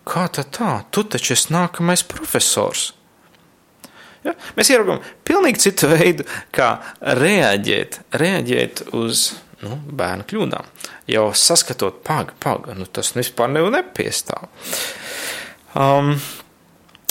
kā 0.07 0.29
tā 0.31 0.45
tā, 0.47 0.77
tu 0.95 1.03
taču 1.11 1.35
esi 1.35 1.51
nākamais 1.55 2.05
profesors. 2.07 2.93
Ja? 4.25 4.35
Mēs 4.57 4.71
ieraugām 4.73 5.03
pilnīgi 5.27 5.67
citu 5.67 5.91
veidu, 5.93 6.27
kā 6.55 6.77
reaģēt, 7.01 8.01
reaģēt 8.21 8.87
uz 8.97 9.31
nu, 9.65 9.79
bērnu 10.01 10.29
kļūdām. 10.31 10.71
Jau 11.11 11.27
saskatot, 11.37 12.01
paga, 12.07 12.37
paga, 12.41 12.77
nu, 12.79 12.89
tas 12.89 13.13
vispār 13.17 13.53
nev 13.53 13.69
nepiestāv. 13.75 14.49
Um, 15.75 16.15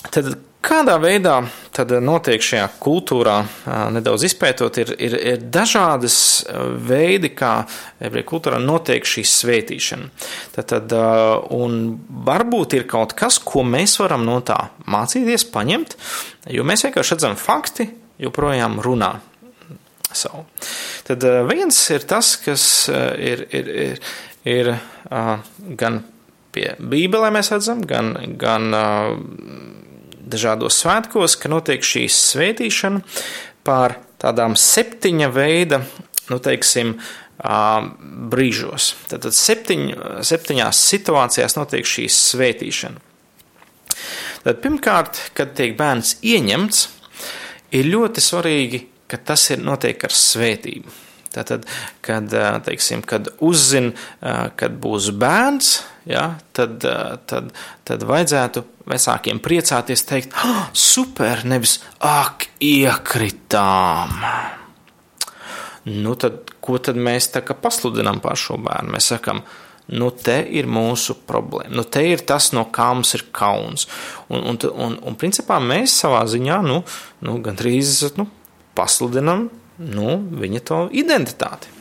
tad 0.09 0.33
Kādā 0.63 0.93
veidā 0.95 1.41
tad 1.75 1.89
notiek 1.99 2.39
šajā 2.43 2.69
kultūrā, 2.79 3.33
nedaudz 3.91 4.23
izpētot, 4.29 4.77
ir, 4.79 4.93
ir, 4.95 5.15
ir 5.33 5.41
dažādas 5.51 6.15
veidi, 6.87 7.33
kā 7.35 7.65
ebreju 7.99 8.29
kultūrā 8.29 8.61
notiek 8.63 9.03
šī 9.03 9.25
svētīšana. 9.27 10.07
Tad, 10.55 10.69
tad, 10.71 10.95
un 11.51 11.75
varbūt 12.29 12.77
ir 12.77 12.87
kaut 12.87 13.11
kas, 13.19 13.41
ko 13.43 13.65
mēs 13.67 13.97
varam 13.99 14.23
no 14.23 14.37
tā 14.47 14.61
mācīties, 14.93 15.47
paņemt, 15.53 15.97
jo 16.53 16.65
mēs 16.67 16.85
vienkārši 16.87 17.15
redzam 17.15 17.37
fakti, 17.39 17.89
joprojām 18.21 18.79
runā 18.83 19.15
savu. 20.13 20.45
Tad 21.07 21.25
viens 21.49 21.77
ir 21.93 22.05
tas, 22.09 22.35
kas 22.41 22.65
ir, 22.89 23.47
ir, 23.49 23.71
ir, 23.85 24.01
ir 24.45 24.73
gan 25.81 26.03
pie 26.53 26.73
Bībelē 26.77 27.31
mēs 27.33 27.49
redzam, 27.55 27.81
gan, 27.89 28.13
gan 28.39 28.69
dažādos 30.23 30.77
svētkos, 30.83 31.37
ka 31.41 31.51
notiek 31.51 31.83
šī 31.85 32.05
svētīšana 32.11 33.01
pār 33.65 33.97
tādām 34.21 34.55
septiņa 34.59 35.29
veida, 35.33 35.81
nu, 36.31 36.39
teiksim, 36.43 36.95
brīžos. 38.33 38.93
Tātad 39.11 39.35
septiņ, 39.35 39.87
septiņās 40.23 40.83
situācijās 40.93 41.57
notiek 41.57 41.87
šī 41.87 42.05
svētīšana. 42.11 43.12
Tad 44.43 44.59
pirmkārt, 44.63 45.19
kad 45.37 45.53
tiek 45.55 45.77
bērns 45.79 46.17
ieņemts, 46.25 46.83
ir 47.79 47.87
ļoti 47.87 48.23
svarīgi, 48.23 48.83
ka 49.07 49.19
tas 49.31 49.47
ir 49.53 49.63
notiek 49.63 50.03
ar 50.03 50.15
svētību. 50.15 50.99
Tātad, 51.33 51.63
kad, 52.05 52.29
teiksim, 52.67 53.01
kad 53.09 53.31
uzzina, 53.41 53.93
kad 54.59 54.75
būs 54.83 55.09
bērns, 55.17 55.71
ja, 56.05 56.27
tad, 56.53 56.83
tad, 57.29 57.49
tad 57.87 58.05
vajadzētu 58.05 58.61
vecākiem 58.91 59.39
priecāties, 59.41 60.05
teikt, 60.05 60.35
oh, 60.45 60.67
super, 60.77 61.41
nevis 61.49 61.79
ak, 62.05 62.51
iekritām. 62.61 64.13
Nu, 65.89 66.13
tad, 66.19 66.53
ko 66.63 66.77
tad 66.83 66.99
mēs 67.01 67.31
tā 67.33 67.41
kā 67.43 67.57
pasludinām 67.59 68.21
par 68.23 68.37
šo 68.39 68.59
bērnu? 68.61 68.93
Mēs 68.93 69.09
sakām, 69.15 69.41
nu, 69.91 70.11
te 70.15 70.37
ir 70.55 70.69
mūsu 70.71 71.17
problēma, 71.27 71.73
nu, 71.75 71.83
te 71.83 72.03
ir 72.07 72.23
tas, 72.27 72.51
no 72.55 72.65
kā 72.71 72.89
mums 72.95 73.13
ir 73.17 73.25
kauns. 73.35 73.87
Un, 74.29 74.45
un, 74.53 74.59
un, 74.71 74.95
un 75.11 75.17
principā 75.19 75.59
mēs 75.63 75.97
savā 76.03 76.23
ziņā, 76.29 76.61
nu, 76.67 76.79
nu 77.25 77.35
gandrīz, 77.43 77.99
nu, 78.19 78.29
pasludinam 78.77 79.49
nu, 79.77 80.15
viņa 80.39 80.63
to 80.67 80.79
identitāti. 80.95 81.71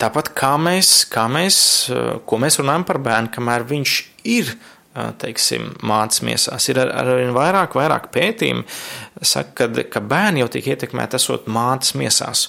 Tāpat 0.00 0.30
kā 0.32 0.54
mēs, 0.56 1.04
kā 1.12 1.26
mēs, 1.28 1.56
ko 2.26 2.40
mēs 2.40 2.56
runājam 2.60 2.86
par 2.88 3.00
bērnu, 3.04 3.32
kamēr 3.34 3.66
viņš 3.68 3.96
ir 4.32 4.54
teiksim, 5.20 5.68
mācīs 5.86 6.24
miesās. 6.26 6.66
Ir 6.72 6.80
ar, 6.82 6.90
ar 7.02 7.12
vien 7.20 7.30
vairāk, 7.36 7.76
vairāk 7.78 8.08
pētījumu, 8.14 8.64
saka, 9.22 9.52
kad, 9.62 9.82
ka 9.92 10.02
bērni 10.02 10.42
jau 10.42 10.48
tiek 10.50 10.72
ietekmēti 10.72 11.18
esot 11.20 11.46
mācīs 11.52 11.94
miesās. 12.00 12.48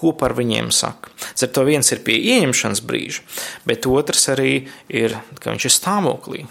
Ko 0.00 0.14
par 0.16 0.32
viņiem 0.38 0.70
saka? 0.72 1.12
Ar 1.12 1.52
to 1.52 1.66
viens 1.68 1.92
ir 1.92 2.00
pie 2.06 2.16
ieņemšanas 2.16 2.80
brīža, 2.88 3.24
bet 3.68 3.88
otrs 3.90 4.30
arī 4.32 4.52
ir, 4.88 5.18
ka 5.40 5.52
viņš 5.52 5.68
ir 5.68 5.76
stāvoklī. 5.76 6.44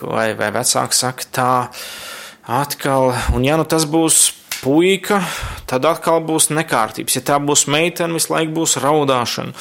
Vai, 0.00 0.30
vai 0.32 0.48
vecāki 0.54 0.96
saka 0.96 1.26
tā, 1.28 1.54
atkal, 2.48 3.12
un 3.36 3.44
ja 3.44 3.58
nu 3.60 3.66
tas 3.68 3.84
būs 3.84 4.30
puika, 4.60 5.20
tad 5.68 5.86
atkal 5.88 6.20
būs 6.24 6.50
nekārtības. 6.52 7.16
Ja 7.16 7.22
tā 7.32 7.38
būs 7.42 7.66
meitene, 7.70 8.16
visu 8.16 8.32
laiku 8.34 8.54
būs 8.60 8.76
raudāšana. 8.82 9.54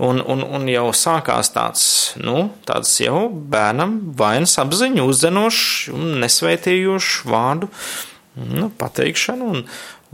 Un, 0.00 0.20
un, 0.20 0.44
un 0.44 0.68
jau 0.70 0.86
sākās 0.96 1.52
tāds, 1.52 1.84
nu, 2.20 2.48
tāds 2.68 2.92
jau 3.02 3.26
bērnam 3.28 3.98
vainas 4.16 4.56
apziņu 4.62 5.04
uzdenošs 5.10 5.90
un 5.92 6.22
nesvētījošs 6.24 7.18
vārdu 7.28 7.68
nu, 8.40 8.70
pateikšanu, 8.80 9.50
un, 9.52 9.66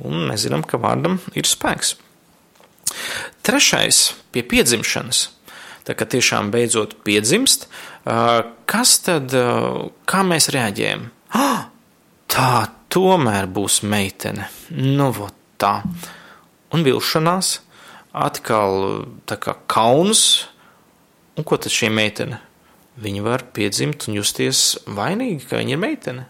un 0.02 0.26
mēs 0.30 0.46
zinām, 0.48 0.66
ka 0.66 0.80
vārdam 0.82 1.20
ir 1.38 1.46
spēks. 1.46 1.94
Trešais 3.46 4.14
pie 4.34 4.44
piedzimšanas. 4.46 5.26
Tā 5.86 5.94
kā 5.94 6.06
tiešām 6.10 6.50
beidzot 6.50 6.96
piedzimst, 7.06 7.68
kas 8.66 8.96
tad, 9.06 9.34
kā 10.08 10.24
mēs 10.26 10.50
reaģējam? 10.54 11.10
Ah, 11.36 11.66
tā 12.32 12.70
tomēr 12.88 13.48
būs 13.50 13.82
meitene. 13.84 14.46
Nu, 14.70 15.10
tā. 15.60 15.82
Un 16.72 16.84
vilšanās, 16.86 17.50
atkal 18.16 19.04
tā 19.28 19.36
kā 19.42 19.56
kauns. 19.68 20.46
Un 21.36 21.44
ko 21.44 21.58
tad 21.60 21.74
šī 21.74 21.90
meitene? 21.92 22.40
Viņa 22.96 23.24
var 23.26 23.44
piedzimt 23.52 24.06
un 24.08 24.16
justies 24.16 24.78
vainīgi, 24.88 25.44
ka 25.50 25.60
viņa 25.60 25.74
ir 25.74 25.82
meitene. 25.82 26.24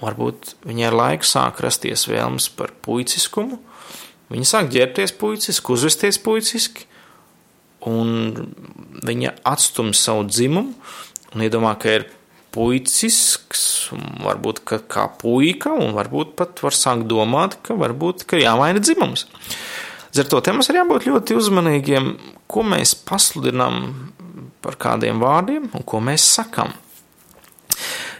Varbūt 0.00 0.54
viņai 0.64 0.88
ar 0.88 0.96
laiku 0.96 1.28
sāk 1.28 1.60
rasties 1.62 2.06
vēlmes 2.08 2.48
par 2.56 2.72
puiciskumu. 2.84 3.60
Viņa 4.32 4.48
sāk 4.48 4.72
ģērbties 4.72 5.12
puiciski, 5.20 5.74
uzvesties 5.74 6.18
puiciski, 6.22 6.86
un 7.88 8.32
viņa 9.04 9.36
atstum 9.48 9.92
savu 9.96 10.24
dzimumu 10.30 10.72
un 11.32 11.44
iedomā, 11.44 11.74
ka 11.80 11.96
ir 11.98 12.08
puicisks, 12.52 13.92
varbūt 14.22 14.60
kā 14.64 15.06
puika, 15.20 15.72
un 15.72 15.94
varbūt 15.96 16.34
pat 16.36 16.60
var 16.64 16.76
sākt 16.76 17.08
domāt, 17.10 17.56
ka 17.64 17.76
varbūt 17.78 18.26
ka 18.28 18.40
jāmaina 18.40 18.82
dzimums. 18.82 19.26
Ar 20.12 20.28
to 20.28 20.42
mums 20.52 20.68
ir 20.68 20.76
jābūt 20.82 21.08
ļoti 21.08 21.36
uzmanīgiem, 21.40 22.10
ko 22.44 22.64
mēs 22.68 22.92
pasludinām 23.08 23.78
par 24.62 24.76
kādiem 24.80 25.22
vārdiem 25.22 25.70
un 25.72 25.86
ko 25.88 26.02
mēs 26.04 26.26
sakam. 26.36 26.74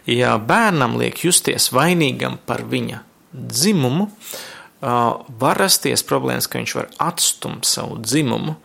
Ja 0.09 0.33
bērnam 0.41 0.97
liek 0.99 1.21
justies 1.23 1.69
vainīgam 1.71 2.39
par 2.49 2.65
viņa 2.67 3.03
dzimumu, 3.33 4.09
var 4.83 5.59
rasties 5.59 6.03
problēmas, 6.07 6.49
ka 6.49 6.59
viņš 6.59 6.75
var 6.75 6.89
atstumt 7.03 7.67
savu 7.67 8.01
dzimumu, 8.03 8.57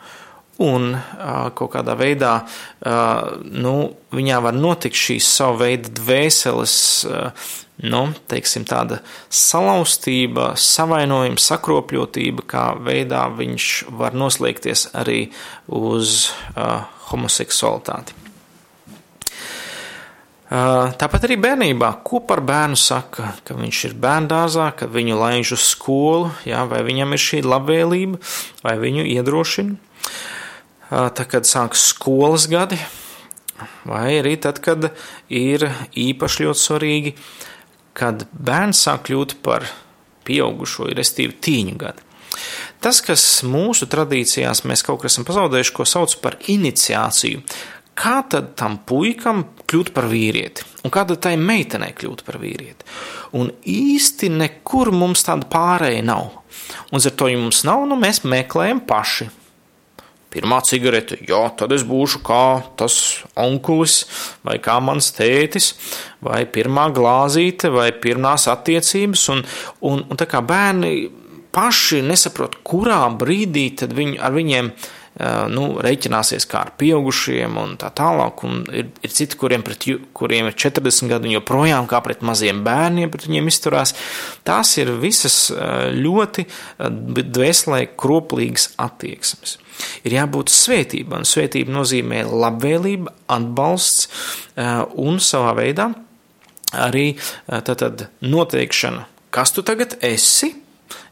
un 0.59 0.91
kaut 1.55 1.71
kādā 1.77 1.95
veidā 1.99 2.33
nu, 2.83 3.75
viņā 4.15 4.41
var 4.43 4.59
notikt 4.59 4.99
šīs 4.99 5.29
savu 5.39 5.61
veidu 5.63 5.93
dvēseles, 6.01 6.75
nu, 7.87 8.03
teiksim, 8.31 8.67
tāda 8.67 8.99
salauztība, 9.31 10.51
savainojuma, 10.59 11.39
sakropļotība, 11.39 12.47
kā 12.51 12.69
veidā 12.83 13.29
viņš 13.39 13.73
var 14.01 14.19
noslēgties 14.19 14.89
arī 14.99 15.29
uz 15.71 16.33
homoseksualitāti. 17.13 18.28
Tāpat 20.49 21.27
arī 21.27 21.37
bērnībā, 21.45 21.91
ko 22.09 22.23
par 22.25 22.41
bērnu 22.41 22.77
saka, 22.81 23.35
ka 23.45 23.57
viņš 23.59 23.83
ir 23.91 23.97
bērndārzā, 24.01 24.71
ka 24.81 24.89
viņu 24.89 25.19
laiž 25.21 25.53
uz 25.59 25.67
skolu, 25.75 26.31
jā, 26.49 26.63
vai 26.71 26.81
viņam 26.87 27.13
ir 27.13 27.21
šī 27.21 27.43
labvēlība, 27.45 28.21
vai 28.65 28.79
viņu 28.81 29.05
iedrošina 29.13 29.77
tā, 30.89 31.27
kad 31.29 31.45
sākas 31.45 31.85
skolas 31.93 32.47
gadi, 32.49 32.79
vai 33.85 34.19
arī 34.23 34.39
tad, 34.41 34.63
kad 34.65 34.91
ir 35.29 35.69
īpaši 35.93 36.47
ļoti 36.47 36.65
svarīgi, 36.65 37.15
kad 37.99 38.25
bērns 38.33 38.85
sāk 38.87 39.09
kļūt 39.09 39.39
par 39.45 39.67
pieaugušo, 40.29 40.89
respektīvi 40.97 41.41
tīņu 41.45 41.77
gadu. 41.81 42.05
tas, 42.81 43.01
kas 43.03 43.43
mūsu 43.43 43.89
tradīcijās 43.91 44.63
mēs 44.65 44.85
kaut 44.87 45.01
kur 45.01 45.11
esam 45.11 45.27
pazaudējuši, 45.29 45.75
ko 45.75 45.85
sauc 45.89 46.15
par 46.23 46.39
iniciāciju. 46.47 47.43
Kā 47.99 48.21
tad 48.31 48.53
tam 48.59 48.77
puikam 48.87 49.43
kļūt 49.69 49.91
par 49.97 50.07
vīrieti? 50.11 50.67
Un 50.87 50.93
kā 50.95 51.03
tad 51.09 51.23
tai 51.25 51.35
meitenei 51.41 51.91
kļūt 51.99 52.23
par 52.27 52.39
vīrieti? 52.39 52.87
Un 53.39 53.51
īsti 53.67 54.31
nekur 54.31 54.93
mums 54.95 55.27
tāda 55.27 55.49
pārēja 55.51 56.05
nav. 56.07 56.31
Un 56.93 57.03
ar 57.03 57.17
to, 57.19 57.29
ja 57.29 57.41
mums 57.41 57.65
nav, 57.67 57.83
nu 57.91 57.99
mēs 57.99 58.23
meklējam 58.23 58.85
paši. 58.87 59.29
Pirmā 60.29 60.59
cigarete, 60.61 61.17
jā, 61.25 61.41
tad 61.57 61.73
es 61.73 61.83
būšu 61.89 62.21
kā 62.21 62.61
tas 62.77 62.95
onkulis, 63.41 64.03
vai 64.45 64.59
kā 64.61 64.75
mans 64.85 65.09
tētis, 65.17 65.71
vai 66.21 66.43
pirmā 66.53 66.91
glāzīte, 66.93 67.71
vai 67.73 67.89
pirmās 67.97 68.45
attiecības. 68.53 69.25
Un, 69.33 69.41
un, 69.89 70.05
un 70.05 70.21
tā 70.21 70.29
kā 70.29 70.43
bērni 70.45 71.09
paši 71.57 72.03
nesaprot, 72.05 72.61
kurā 72.61 73.01
brīdī 73.19 73.71
tad 73.81 73.97
viņi, 73.97 74.21
ar 74.21 74.37
viņiem 74.37 74.71
nu, 75.51 75.65
reiķināsies 75.83 76.47
kā 76.51 76.61
ar 76.67 76.73
pieaugušiem 76.79 77.57
un 77.59 77.75
tā 77.81 77.91
tālāk. 77.99 78.45
Un 78.47 78.61
ir, 78.71 78.91
ir 79.03 79.15
citi, 79.15 79.39
kuriem, 79.41 79.65
pret, 79.67 79.87
kuriem 80.17 80.51
ir 80.51 80.57
40 80.59 81.11
gadi 81.11 81.31
un 81.31 81.37
joprojām 81.39 81.89
kā 81.91 82.01
pret 82.05 82.23
maziem 82.27 82.63
bērniem 82.67 83.11
pret 83.11 83.27
viņiem 83.27 83.51
izturās. 83.51 83.95
Tās 84.47 84.77
ir 84.79 84.93
visas 85.03 85.49
ļoti 85.95 86.47
dvēselē 86.79 87.85
kroplīgas 87.99 88.73
attieksmes. 88.79 89.59
Ir 90.07 90.17
jābūt 90.17 90.51
svētībai, 90.51 91.23
un 91.23 91.29
svētība 91.29 91.75
nozīmē 91.75 92.25
labvēlība, 92.27 93.15
atbalsts 93.31 94.09
un 94.99 95.21
savā 95.23 95.55
veidā 95.59 95.93
arī 96.75 97.13
tātad 97.47 98.09
noteikšana, 98.21 99.07
kas 99.35 99.55
tu 99.57 99.65
tagad 99.67 99.97
esi, 100.05 100.53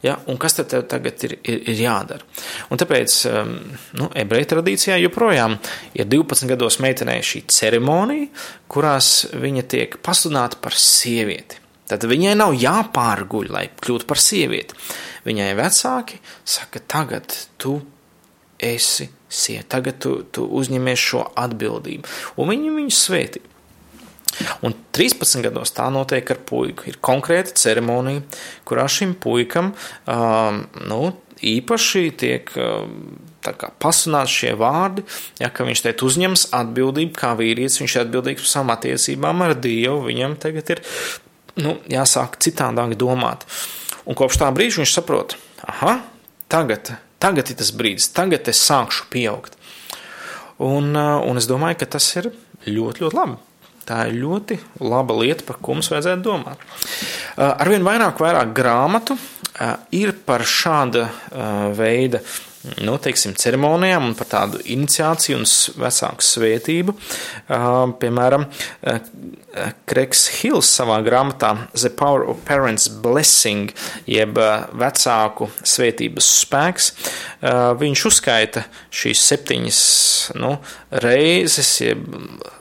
Ja, 0.07 0.15
un 0.31 0.37
kas 0.39 0.55
tad 0.55 0.71
tagad 0.87 1.23
ir, 1.27 1.33
ir, 1.43 1.61
ir 1.67 1.79
jādara? 1.81 2.23
Un 2.71 2.79
tāpēc 2.79 3.15
um, 3.27 3.53
nu, 3.99 4.07
ebreju 4.15 4.47
tradīcijā 4.53 4.95
joprojām 5.01 5.57
ir 5.97 6.07
12 6.07 6.47
gados 6.53 6.79
meitenei 6.83 7.19
šī 7.25 7.43
ceremonija, 7.51 8.29
kurās 8.71 9.11
viņa 9.35 9.65
tiek 9.67 9.97
pasludināta 10.05 10.61
par 10.63 10.77
sievieti. 10.79 11.59
Tad 11.87 12.03
viņai 12.07 12.37
nav 12.39 12.55
jāpārguļ, 12.59 13.51
lai 13.51 13.67
kļūtu 13.83 14.07
par 14.07 14.19
sievieti. 14.19 14.79
Viņai 15.27 15.51
vecāki 15.59 16.21
saka, 16.47 16.83
tagad 16.83 17.35
tu 17.59 17.77
esi 18.59 19.09
sieviete, 19.27 19.69
tagad 19.75 19.99
tu, 20.03 20.15
tu 20.31 20.47
uzņemies 20.59 21.03
šo 21.09 21.25
atbildību. 21.35 22.15
Un 22.39 22.51
viņi 22.53 22.75
viņu 22.79 22.95
svētī. 22.95 23.43
Un 24.65 24.75
13 24.95 25.43
gados 25.45 25.73
tā 25.75 25.87
notiek 25.93 26.29
ar 26.33 26.41
puiku. 26.47 26.87
Ir 26.89 26.99
konkrēta 27.03 27.55
ceremonija, 27.57 28.25
kurā 28.67 28.87
šim 28.91 29.15
puikam 29.21 29.73
um, 29.73 30.61
nu, 30.89 31.01
īpaši 31.43 32.03
tiek 32.17 32.51
um, 32.57 33.17
pasunāts 33.81 34.33
šie 34.33 34.53
vārdi, 34.59 35.05
ja, 35.39 35.49
ka 35.53 35.67
viņš 35.67 35.83
teikt 35.85 36.03
uzņems 36.05 36.47
atbildību 36.57 37.15
kā 37.17 37.33
vīrietis, 37.39 37.79
viņš 37.81 37.95
ir 37.95 38.03
atbildīgs 38.05 38.43
par 38.43 38.51
savām 38.51 38.73
attiecībām 38.75 39.43
ar 39.45 39.55
Dievu, 39.61 40.01
viņam 40.09 40.37
tagad 40.41 40.73
ir 40.75 40.83
nu, 41.63 41.77
jāsāk 41.91 42.39
citādāk 42.43 42.97
domāt. 42.99 43.45
Un 44.07 44.17
kopš 44.17 44.41
tā 44.41 44.49
brīža 44.55 44.81
viņš 44.83 44.95
saprot, 44.99 45.37
aha, 45.67 45.99
tagad, 46.51 46.95
tagad 47.23 47.51
ir 47.51 47.59
tas 47.59 47.73
brīdis, 47.75 48.11
tagad 48.15 48.47
es 48.51 48.61
sākšu 48.67 49.09
pieaugt. 49.13 49.57
Un, 50.57 50.93
uh, 50.97 51.19
un 51.21 51.37
es 51.37 51.45
domāju, 51.49 51.83
ka 51.83 51.91
tas 51.97 52.07
ir 52.17 52.31
ļoti, 52.65 53.05
ļoti 53.05 53.17
labi. 53.17 53.37
Tā 53.87 54.01
ir 54.09 54.17
ļoti 54.19 54.57
laba 54.83 55.15
lieta, 55.21 55.45
par 55.47 55.61
ko 55.63 55.77
mums 55.77 55.87
vajadzētu 55.93 56.25
domāt. 56.25 56.63
Arvien 57.39 57.85
vairāk, 57.87 58.19
vairāk 58.19 58.51
grāmatu 58.57 59.15
ir 59.95 60.11
par 60.27 60.43
šāda 60.43 61.07
veida 61.77 62.19
nu, 62.83 62.97
teiksim, 63.01 63.35
ceremonijām 63.37 64.09
un 64.09 64.15
par 64.17 64.29
tādu 64.31 64.61
iniciāciju 64.65 65.39
un 65.39 65.45
vecāku 65.83 66.25
svētību. 66.25 66.95
Piemēram, 68.01 68.47
Kreks 69.89 70.25
Hills 70.37 70.69
savā 70.79 70.99
grāmatā 71.05 71.53
The 71.73 71.89
Power 71.97 72.27
of 72.29 72.43
Parents 72.47 72.89
Blessing, 73.03 73.71
jeb 74.09 74.37
vecāku 74.77 75.49
svētības 75.63 76.29
spēks, 76.43 76.91
viņš 77.81 78.05
uzskaita 78.11 78.67
šīs 78.93 79.23
septiņas 79.31 79.81
nu, 80.41 80.57
reizes, 81.03 81.71
jeb 81.81 82.05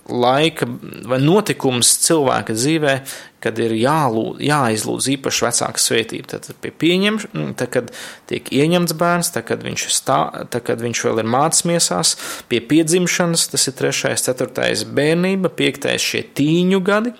laika 0.07 0.69
vai 1.11 1.21
notikums 1.23 1.97
cilvēka 2.07 2.55
dzīvē, 2.57 3.01
kad 3.47 3.63
ir 3.63 3.75
jālūd, 3.79 4.43
jāizlūdz 4.45 5.09
īpaši 5.15 5.47
vecāka 5.47 5.83
svētība. 5.83 6.31
Tad, 6.35 6.51
pie 6.63 6.73
pieņem, 6.83 7.21
tad, 7.57 7.71
kad 7.73 7.93
tiek 8.31 8.51
ieņemts 8.53 8.97
bērns, 8.99 9.33
tad, 9.37 9.47
kad 9.49 9.65
viņš, 9.67 9.87
stā, 9.95 10.21
tad, 10.51 10.61
kad 10.67 10.83
viņš 10.85 11.05
vēl 11.09 11.23
ir 11.23 11.31
mācīsies, 11.37 12.15
pie 12.51 12.61
piedzimšanas, 12.73 13.49
tas 13.55 13.71
ir 13.71 13.79
trešais, 13.79 14.27
ceturtais 14.27 14.85
bērnība, 14.99 15.55
piektais 15.55 16.05
šie 16.05 16.27
tīņu 16.37 16.83
gadi, 16.87 17.15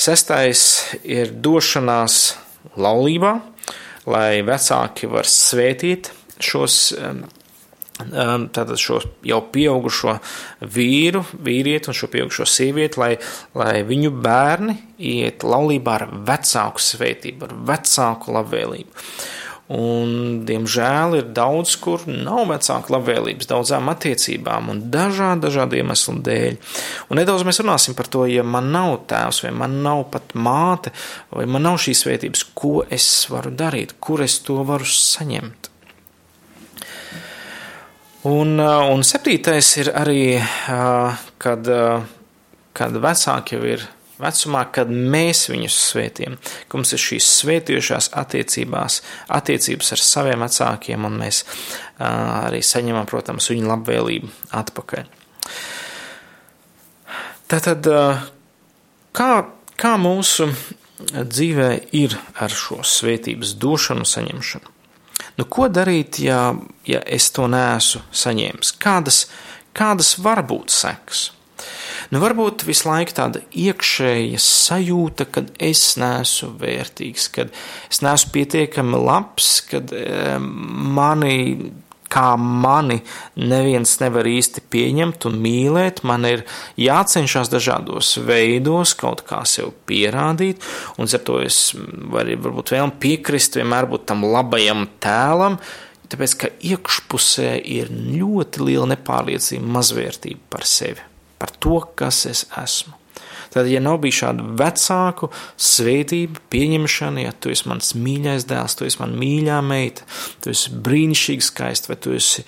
sestais 0.00 0.66
ir 1.04 1.30
došanās 1.44 2.22
laulībā, 2.80 3.36
lai 4.10 4.42
vecāki 4.44 5.08
var 5.08 5.28
svētīt 5.28 6.10
šos 6.42 6.82
Um, 6.98 7.24
tātad 7.94 8.74
šo 8.80 8.98
jau 9.22 9.38
pieaugušo 9.54 10.16
vīru, 10.74 11.22
vīrieti 11.46 11.90
un 11.90 11.98
šo 11.98 12.10
pieaugušo 12.10 12.46
sievieti, 12.48 12.98
lai, 12.98 13.12
lai 13.54 13.84
viņu 13.86 14.10
bērni 14.24 14.76
iet 14.98 15.46
laulībā 15.46 15.94
ar 16.00 16.08
vecāku 16.26 16.82
svētību, 16.82 17.46
ar 17.46 17.56
vecāku 17.70 18.34
labvēlību. 18.34 19.06
Un, 19.74 20.42
diemžēl 20.44 21.14
ir 21.16 21.28
daudz, 21.32 21.78
kur 21.80 22.02
nav 22.04 22.42
vecāku 22.50 22.92
labvēlības, 22.92 23.48
daudzām 23.48 23.88
attiecībām 23.94 24.68
un 24.74 24.82
dažādu, 24.92 25.46
dažādu 25.46 25.78
iemeslu 25.78 26.18
dēļ. 26.26 26.58
Un 27.08 27.20
nedaudz 27.22 27.46
mēs 27.48 27.62
runāsim 27.62 27.96
par 27.96 28.10
to, 28.12 28.26
ja 28.28 28.44
man 28.44 28.68
nav 28.74 28.98
tēvs, 29.08 29.40
vai 29.46 29.54
man 29.62 29.78
nav 29.86 30.02
pat 30.12 30.34
māte, 30.36 30.92
vai 31.32 31.46
man 31.48 31.64
nav 31.64 31.78
šīs 31.80 32.04
svētības, 32.04 32.44
ko 32.52 32.82
es 32.92 33.08
varu 33.32 33.54
darīt, 33.56 33.96
kur 34.04 34.26
es 34.26 34.36
to 34.44 34.60
varu 34.68 34.84
saņemt. 34.84 35.70
Un, 38.24 38.56
uh, 38.56 38.86
un 38.88 39.02
septītais 39.04 39.66
ir 39.82 39.90
arī, 39.92 40.38
uh, 40.40 41.24
kad, 41.36 41.66
uh, 41.68 42.06
kad 42.72 42.96
vecāki 42.96 43.58
jau 43.58 43.66
ir 43.68 43.84
vecumā, 44.16 44.62
kad 44.72 44.88
mēs 44.88 45.42
viņus 45.50 45.76
svētījam, 45.90 46.38
ka 46.64 46.78
mums 46.78 46.94
ir 46.96 47.02
šīs 47.02 47.28
svētījušās 47.42 48.08
attiecībās, 48.16 49.00
attiecības 49.28 49.92
ar 49.92 50.02
saviem 50.06 50.44
vecākiem, 50.46 51.04
un 51.04 51.18
mēs 51.20 51.42
arī 51.98 52.62
saņemam, 52.64 53.04
protams, 53.10 53.50
viņu 53.52 53.68
labvēlību 53.68 54.30
atpakaļ. 54.56 55.10
Tātad, 57.50 57.90
kā, 59.18 59.32
kā 59.76 59.96
mūsu 60.00 60.48
dzīvē 61.12 61.70
ir 61.98 62.16
ar 62.40 62.54
šo 62.54 62.80
svētības 62.86 63.58
došanu, 63.60 64.06
saņemšanu? 64.08 64.73
Nu, 65.38 65.46
ko 65.50 65.68
darīt, 65.72 66.20
ja, 66.22 66.54
ja 66.86 67.00
es 67.06 67.30
to 67.34 67.48
neesmu 67.50 68.04
saņēmis? 68.14 68.74
Kādas, 68.82 69.24
kādas 69.74 70.14
var 70.22 70.44
būt 70.46 70.74
sekas? 70.74 71.30
Nu, 72.12 72.20
varbūt 72.22 72.66
visu 72.68 72.88
laiku 72.88 73.14
tāda 73.16 73.40
iekšēja 73.56 74.38
sajūta, 74.42 75.26
ka 75.32 75.44
es 75.62 75.82
neesmu 75.98 76.52
vērtīgs, 76.60 77.28
ka 77.34 77.46
es 77.88 78.02
neesmu 78.04 78.34
pietiekami 78.34 79.00
labs, 79.00 79.48
ka 79.70 79.80
e, 79.80 80.36
mani 80.38 81.72
kā 82.14 82.34
mani 82.38 83.00
neviens 83.40 83.96
nevar 84.02 84.28
īsti 84.30 84.64
pieņemt 84.70 85.26
un 85.28 85.38
mīlēt. 85.42 86.02
Man 86.06 86.26
ir 86.28 86.44
jācenšas 86.80 87.50
dažādos 87.52 88.14
veidos 88.24 88.94
kaut 88.98 89.24
kā 89.28 89.42
sev 89.48 89.74
pierādīt, 89.88 90.62
un 90.98 91.10
ar 91.10 91.24
to 91.26 91.40
es 91.44 91.60
varu 91.74 92.38
varbūt 92.46 92.74
vēl 92.76 92.94
piekrist, 93.02 93.58
vienmēr 93.60 93.90
būt 93.90 94.06
tam 94.10 94.26
labajam 94.28 94.86
tēlam. 95.02 95.58
Tāpēc, 96.12 96.34
ka 96.38 96.50
iekšpusē 96.62 97.54
ir 97.74 97.88
ļoti 97.90 98.66
liela 98.68 98.90
nepārliecība, 98.92 99.72
mazvērtība 99.78 100.52
par 100.52 100.68
sevi, 100.68 101.02
par 101.40 101.54
to, 101.58 101.80
kas 101.98 102.26
es 102.30 102.44
esmu. 102.60 103.03
Tad, 103.54 103.68
ja 103.70 103.78
nav 103.82 104.00
bijis 104.02 104.18
šāda 104.18 104.44
vecāku 104.58 105.28
svētība, 105.62 106.42
pieņemšana, 106.50 107.22
ja 107.22 107.34
tu 107.38 107.52
esi 107.54 107.68
mans 107.70 107.92
mīļais 107.94 108.48
dēls, 108.50 108.74
tu 108.74 108.88
esi 108.88 108.98
man 108.98 109.14
mīļā 109.20 109.60
meita, 109.62 110.06
tu 110.42 110.50
esi 110.50 110.74
brīnišķīgi 110.74 111.46
skaists, 111.46 111.90
vai 111.90 111.98
tu 112.02 112.16
esi 112.16 112.42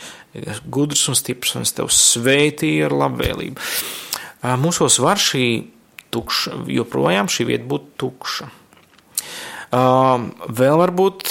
gudrs 0.67 1.07
un 1.13 1.19
stiprs, 1.19 1.55
un 1.55 1.67
es 1.67 1.75
tev 1.77 1.93
svētīju 1.95 2.89
ar 2.89 2.97
labvēlību. 3.05 3.69
Mūsos 4.63 4.99
var 5.03 5.23
šī 5.23 5.47
tukša, 6.15 6.65
joprojām 6.75 7.31
šī 7.31 7.47
vieta 7.53 7.71
būt 7.71 7.89
tukša. 8.03 8.51
Vēl 9.73 10.81
varbūt 10.83 11.31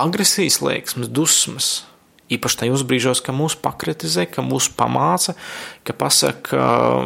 agresijas 0.00 0.60
liekas, 0.64 0.96
dusmas, 1.08 1.70
Īpaši 2.26 2.58
tajos 2.58 2.82
brīžos, 2.82 3.20
kad 3.22 3.36
mūs 3.38 3.54
pakritizē, 3.62 4.24
ka 4.26 4.42
mūs 4.42 4.66
pamāca, 4.74 5.36
ka 5.86 5.94
pasaka, 5.94 6.58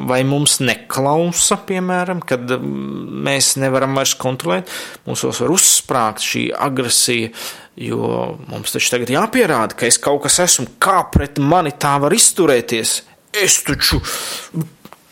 vai 0.08 0.22
mums 0.24 0.56
neklausa, 0.64 1.58
piemēram, 1.68 2.22
kad 2.24 2.54
mēs 2.56 3.52
nevaram 3.60 3.98
vairs 4.00 4.14
kontrolēt, 4.16 4.72
mūsos 5.04 5.42
var 5.44 5.52
uzsprāgt 5.52 6.24
šī 6.24 6.46
agresija, 6.56 7.34
jo 7.76 8.00
mums 8.48 8.72
taču 8.72 8.94
tagad 8.94 9.12
jāpierāda, 9.12 9.76
ka 9.76 9.90
es 9.90 10.00
kaut 10.00 10.24
kas 10.24 10.40
esmu, 10.46 10.70
kā 10.80 11.02
pret 11.12 11.36
mani 11.36 11.76
tā 11.76 11.98
var 12.00 12.16
izturēties. 12.16 12.96
Es 13.44 13.60
taču. 13.68 14.00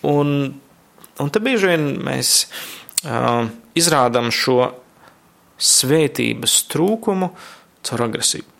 Un, 0.09 0.37
un 1.21 1.33
te 1.35 1.45
bieži 1.45 1.75
vien 1.75 1.89
mēs 2.09 2.37
uh, 3.05 3.45
izrādām 3.77 4.33
šo 4.33 4.63
svētības 5.59 6.63
trūkumu 6.73 7.35
caur 7.85 8.09
agresīvu. 8.09 8.58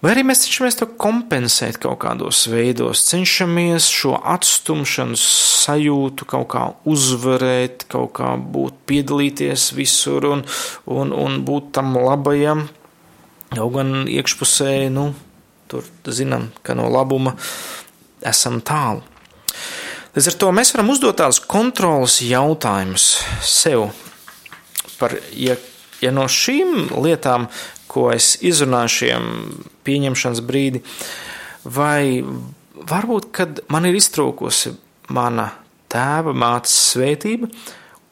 Vai 0.00 0.14
arī 0.14 0.22
mēs 0.24 0.46
cenšamies 0.46 0.78
to 0.80 0.86
kompensēt 0.96 1.76
kaut 1.82 1.98
kādos 2.00 2.46
veidos, 2.48 3.02
cenšamies 3.10 3.90
šo 3.92 4.14
atstumšanas 4.16 5.24
sajūtu 5.60 6.24
kaut 6.28 6.46
kā 6.54 6.62
uzvarēt, 6.88 7.84
kaut 7.92 8.14
kā 8.16 8.30
būt, 8.40 8.78
piedalīties 8.88 9.66
visur 9.76 10.24
un, 10.30 10.44
un, 10.88 11.12
un 11.12 11.36
būt 11.44 11.68
tam 11.76 11.92
labajam. 12.00 12.64
Jau 13.58 13.66
gan 13.74 14.06
iekšpusē, 14.08 14.72
nu, 14.94 15.10
tur 15.68 15.84
zinām, 16.08 16.48
ka 16.64 16.72
no 16.78 16.88
labuma 16.88 17.34
esam 18.24 18.62
tālu. 18.64 19.04
Līdz 20.16 20.30
ar 20.32 20.38
to 20.40 20.48
mēs 20.56 20.72
varam 20.72 20.94
uzdot 20.94 21.18
tādus 21.20 21.42
kontrolas 21.44 22.16
jautājumus 22.24 23.10
sev 23.44 23.90
par, 24.96 25.12
ja, 25.36 25.58
ja 26.00 26.10
no 26.14 26.24
šīm 26.24 26.88
lietām 27.04 27.50
ko 27.90 28.10
es 28.14 28.36
izrunāju 28.46 28.94
šiem 28.96 29.26
pieņemšanas 29.86 30.42
brīdi, 30.46 30.82
vai 31.64 32.22
varbūt, 32.90 33.30
kad 33.34 33.62
man 33.72 33.88
ir 33.88 33.98
iztrūkusi 33.98 34.74
mana 35.14 35.50
tēva, 35.90 36.34
mātes 36.36 36.74
svētība, 36.92 37.50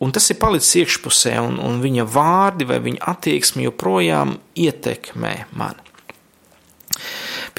un 0.02 0.14
tas 0.14 0.26
ir 0.32 0.40
palicis 0.42 0.74
iekšpusē, 0.82 1.36
un, 1.44 1.58
un 1.62 1.80
viņa 1.82 2.06
vārdi 2.10 2.66
vai 2.68 2.80
viņa 2.84 3.04
attieksme 3.14 3.66
joprojām 3.68 4.36
ietekmē 4.58 5.34
mani. 5.58 5.86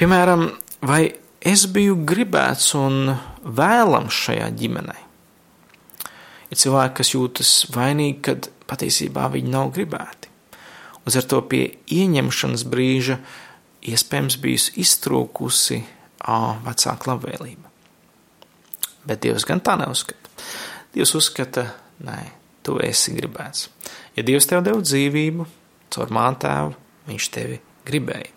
Piemēram, 0.00 0.46
vai 0.84 1.02
es 1.40 1.66
biju 1.72 2.02
gribēts 2.08 2.74
un 2.78 3.14
vēlams 3.44 4.24
šajā 4.26 4.48
ģimenē? 4.60 4.96
Ir 6.50 6.58
cilvēki, 6.58 6.96
kas 6.98 7.12
jūtas 7.14 7.52
vainīgi, 7.74 8.18
kad 8.26 8.50
patiesībā 8.70 9.28
viņi 9.32 9.52
nav 9.52 9.70
gribēti. 9.76 10.29
Uz 11.08 11.16
ar 11.16 11.26
to 11.28 11.40
pie 11.48 11.62
ieņemšanas 11.90 12.66
brīža 12.68 13.18
iespējams 13.90 14.36
bijusi 14.42 14.74
iztrūkusi 14.82 15.80
vecāka 16.66 17.12
labvēlība. 17.12 17.70
Bet 19.08 19.22
Dievs 19.24 19.46
gan 19.48 19.62
tā 19.64 19.78
neuzskata. 19.80 20.34
Dievs 20.92 21.14
uzskata, 21.16 21.70
nē, 22.04 22.18
tu 22.66 22.76
esi 22.84 23.14
gribēts. 23.16 23.70
Ja 24.16 24.26
Dievs 24.26 24.48
tev 24.50 24.64
deva 24.66 24.82
dzīvību, 24.84 25.46
caur 25.94 26.12
mātēvu, 26.12 26.74
viņš 27.08 27.30
tevi 27.32 27.56
gribēja. 27.88 28.28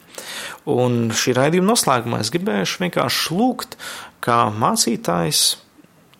Un 0.70 1.10
šī 1.18 1.34
raidījuma 1.36 1.74
noslēgumā 1.74 2.22
es 2.24 2.32
gribēju 2.34 2.80
vienkārši 2.86 3.36
lūgt, 3.36 3.78
kā 4.24 4.46
mācītājs 4.56 5.44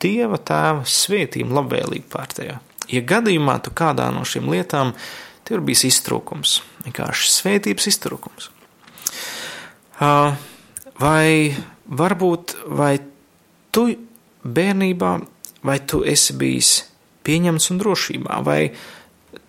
Dieva 0.04 0.36
tēva 0.36 0.84
svētību 0.90 1.56
labvēlību 1.56 2.10
pār 2.12 2.34
tevi. 2.36 2.58
Ja 2.92 3.02
gadījumā 3.08 3.62
tu 3.64 3.72
kādā 3.72 4.10
no 4.12 4.26
šīm 4.28 4.50
lietām 4.52 4.92
Tur 5.44 5.64
bija 5.66 5.90
iztrūkums, 5.90 6.62
vienkārši 6.86 7.32
svētības 7.34 7.90
iztrūkums. 7.92 8.50
Vai 11.04 11.56
varbūt 11.84 12.56
vai 12.80 12.94
tu 13.76 13.86
bērnībā, 14.44 15.12
vai 15.68 15.78
tu 15.88 16.04
esi 16.08 16.36
bijis 16.40 16.74
pieņemts 17.28 17.70
un 17.74 17.80
drošībā, 17.82 18.40
vai 18.46 18.72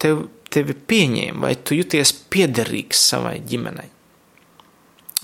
tev, 0.03 0.27
tevi 0.51 0.75
pieņēma, 0.75 1.41
vai 1.47 1.55
tu 1.63 1.79
jūties 1.79 2.15
piederīgs 2.31 3.07
savai 3.13 3.39
ģimenei? 3.47 3.91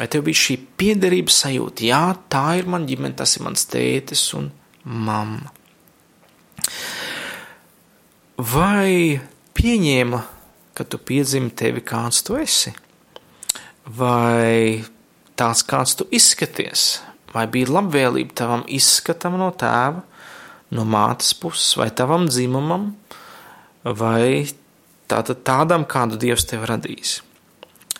Vai 0.00 0.06
tev 0.08 0.24
bija 0.24 0.40
šī 0.40 0.56
piederības 0.80 1.42
sajūta? 1.44 1.84
Jā, 1.84 2.04
tā 2.32 2.44
ir 2.56 2.68
mana 2.70 2.88
ģimene, 2.88 3.16
tas 3.18 3.34
ir 3.36 3.44
mans 3.44 3.66
tētis 3.68 4.22
un 4.38 4.48
mamma. 4.84 5.50
Vai 8.40 9.20
pieņēma 9.58 10.20
kad 10.80 10.88
tu 10.88 10.96
piedzimi 10.96 11.50
tevi, 11.52 11.82
kāds 11.84 12.22
tu 12.24 12.38
esi? 12.40 12.70
Vai 13.84 14.80
tāds, 15.36 15.60
kāds 15.68 15.92
tu 15.98 16.06
izskaties? 16.08 17.02
Vai 17.34 17.44
bija 17.52 17.68
labvēlība 17.76 18.32
tavam 18.40 18.62
izskatam 18.64 19.36
no 19.36 19.50
tēva, 19.52 20.00
no 20.72 20.86
mātes 20.88 21.34
puses, 21.36 21.74
vai 21.76 21.90
tavam 21.92 22.24
dzimumam, 22.30 22.94
vai 23.84 24.48
tātad 25.10 25.42
tādam, 25.44 25.84
kādu 25.84 26.16
Dievs 26.22 26.48
tev 26.48 26.64
radījis? 26.70 27.18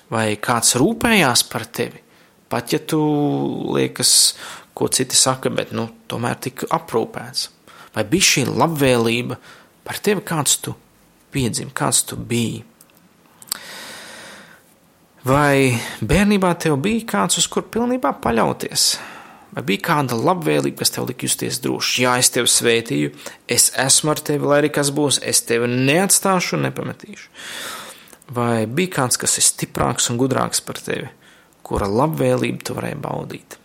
Vai 0.08 0.38
kāds 0.40 0.72
rūpējās 0.80 1.44
par 1.52 1.68
tevi? 1.68 2.00
Pat 2.48 2.72
ja 2.72 2.80
tu 2.80 3.02
liekas, 3.76 4.14
ko 4.72 4.88
citi 4.88 5.20
saka, 5.20 5.52
bet 5.52 5.76
nu, 5.76 5.84
tomēr 6.08 6.40
tik 6.48 6.64
aprūpēts. 6.72 7.44
Vai 7.92 8.08
bija 8.08 8.30
šī 8.32 8.48
labvēlība 8.48 9.36
par 9.84 10.00
tevi, 10.00 10.24
kāds 10.24 10.56
tu 10.64 10.78
piedzimi, 11.30 11.76
kāds 11.76 12.06
tu 12.08 12.16
biji? 12.16 12.64
Vai 15.20 15.76
bērnībā 16.00 16.54
tev 16.56 16.78
bija 16.80 17.04
kāds, 17.04 17.36
uz 17.36 17.44
kur 17.52 17.66
pilnībā 17.68 18.14
paļauties? 18.24 18.84
Vai 19.52 19.64
bija 19.66 19.82
kāda 19.90 20.16
labvēlība, 20.16 20.78
kas 20.80 20.94
tev 20.94 21.10
lika 21.10 21.26
justies 21.26 21.58
droši? 21.60 22.06
Jā, 22.06 22.14
es 22.22 22.30
tevi 22.32 22.48
svētīju, 22.48 23.10
es 23.50 23.68
esmu 23.82 24.14
ar 24.14 24.22
tevi, 24.24 24.48
lai 24.48 24.62
arī 24.62 24.70
kas 24.72 24.92
būs, 24.96 25.18
es 25.20 25.42
tevi 25.44 25.68
neatstāšu 25.68 26.56
un 26.56 26.64
nepametīšu. 26.68 27.28
Vai 28.32 28.64
bija 28.64 28.94
kāds, 29.00 29.20
kas 29.20 29.36
ir 29.36 29.44
stiprāks 29.44 30.08
un 30.08 30.22
gudrāks 30.22 30.62
par 30.64 30.80
tevi, 30.80 31.10
kura 31.66 31.90
labvēlību 31.90 32.64
tu 32.64 32.78
varēji 32.78 33.00
baudīt? 33.04 33.58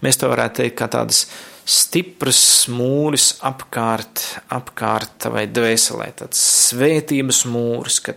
Mēs 0.00 0.20
to 0.22 0.32
varētu 0.32 0.62
teikt 0.62 0.78
kā 0.80 0.88
tādas 0.94 1.26
stipras 1.68 2.40
mūris 2.72 3.34
apkārt, 3.44 4.24
apkārt 4.48 5.28
vai 5.34 5.44
dvēselē, 5.50 6.08
tāds 6.22 6.40
svētības 6.70 7.44
mūris, 7.50 8.00
ka 8.06 8.16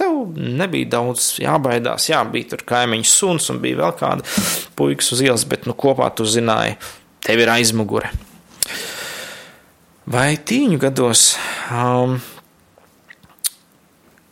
tev 0.00 0.24
nebija 0.36 0.88
daudz 0.96 1.34
jābaidās. 1.42 2.08
Jā, 2.10 2.22
bija 2.28 2.54
tur 2.54 2.64
kaimiņš 2.68 3.12
suns 3.12 3.50
un 3.52 3.60
bija 3.62 3.82
vēl 3.82 3.94
kāda 4.00 4.40
puikas 4.78 5.12
uz 5.14 5.22
ielas, 5.24 5.46
bet 5.48 5.68
nu, 5.68 5.76
kopā 5.76 6.10
tu 6.16 6.26
zināji, 6.28 6.78
tev 7.26 7.44
ir 7.44 7.52
aizmugure. 7.52 8.12
Vai 10.10 10.34
tīņu 10.42 10.80
gados, 10.82 11.36
um, 11.70 12.16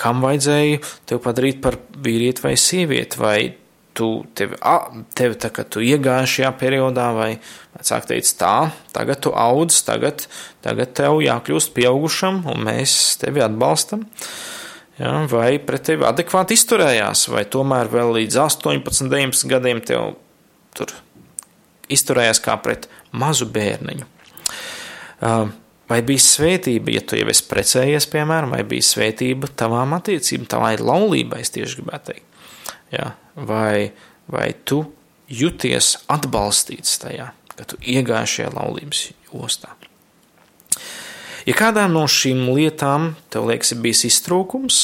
kam 0.00 0.24
vajadzēja 0.24 0.80
tevi 1.06 1.22
padarīt 1.22 1.62
par 1.62 1.78
vīrieti 2.02 2.42
vai 2.42 2.56
sievieti, 2.58 3.20
vai 3.20 3.38
tu 3.98 4.08
tevi, 4.38 4.58
tevi 5.18 5.38
tā, 5.38 5.50
ka 5.54 5.64
tu 5.66 5.82
iegāji 5.84 6.32
šajā 6.34 6.52
periodā, 6.58 7.08
vai 7.14 7.30
vecāki 7.76 8.14
teica 8.14 8.34
tā, 8.42 8.52
tagad 8.94 9.22
tu 9.26 9.34
audz, 9.34 9.82
tagad, 9.86 10.26
tagad 10.64 10.94
tev 10.98 11.18
jākļūst 11.22 11.74
pieaugušam, 11.76 12.44
un 12.50 12.62
mēs 12.70 12.94
tevi 13.22 13.42
atbalstam. 13.44 14.06
Uh, 14.06 14.57
ja, 14.98 15.12
vai 15.30 15.58
pret 15.62 15.86
tevi 15.88 16.06
adekvāti 16.08 16.58
izturējās, 16.58 17.28
vai 17.32 17.44
tomēr 17.50 17.90
vēl 17.92 18.14
līdz 18.20 18.40
18, 18.44 19.08
19 19.08 19.50
gadiem 19.50 19.82
tev 19.84 20.16
tur 20.76 20.92
izturējās 21.92 22.42
kā 22.44 22.58
pret 22.62 22.88
mazu 23.16 23.48
bērniņu. 23.52 24.06
Vai 25.88 26.02
bija 26.04 26.20
svētība, 26.20 26.92
ja 26.92 27.00
tu 27.00 27.16
jau 27.16 27.30
esi 27.32 27.46
precējies, 27.48 28.10
piemēram, 28.12 28.52
vai 28.52 28.60
bija 28.68 28.84
svētība 28.84 29.48
tavām 29.56 29.96
attiecībām, 29.96 30.44
tavai 30.52 30.74
laulībai, 30.82 31.40
es 31.40 31.54
tieši 31.54 31.80
gribētu 31.80 32.12
teikt. 32.12 32.44
Ja, 32.92 33.14
vai, 33.48 33.94
vai 34.28 34.50
tu 34.68 34.82
jūties 35.32 35.94
atbalstīts 36.12 37.00
tajā, 37.04 37.30
ka 37.56 37.68
tu 37.72 37.80
iegāji 37.80 38.34
šajā 38.34 38.52
laulības 38.58 39.02
ostā? 39.32 39.77
Ja 41.48 41.54
kādā 41.56 41.86
no 41.88 42.02
šīm 42.04 42.42
lietām 42.52 43.14
tev 43.32 43.46
liekas, 43.48 43.72
ir 43.72 43.78
bijis 43.80 44.04
iztrūkums, 44.10 44.80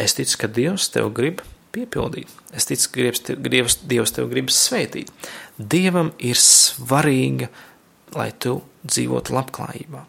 es 0.00 0.16
ticu, 0.16 0.38
ka 0.40 0.48
Dievs 0.48 0.86
tev 0.94 1.10
grib 1.12 1.42
piepildīt. 1.74 2.30
Es 2.56 2.64
ticu, 2.70 2.88
ka 2.88 3.36
Dievs, 3.36 3.76
Dievs 3.84 4.14
tev 4.16 4.30
grib 4.32 4.48
svētīt. 4.54 5.12
Dievam 5.60 6.14
ir 6.24 6.40
svarīga, 6.40 7.50
lai 8.16 8.30
tu 8.40 8.56
dzīvotu 8.86 9.36
labklājībā. 9.36 10.06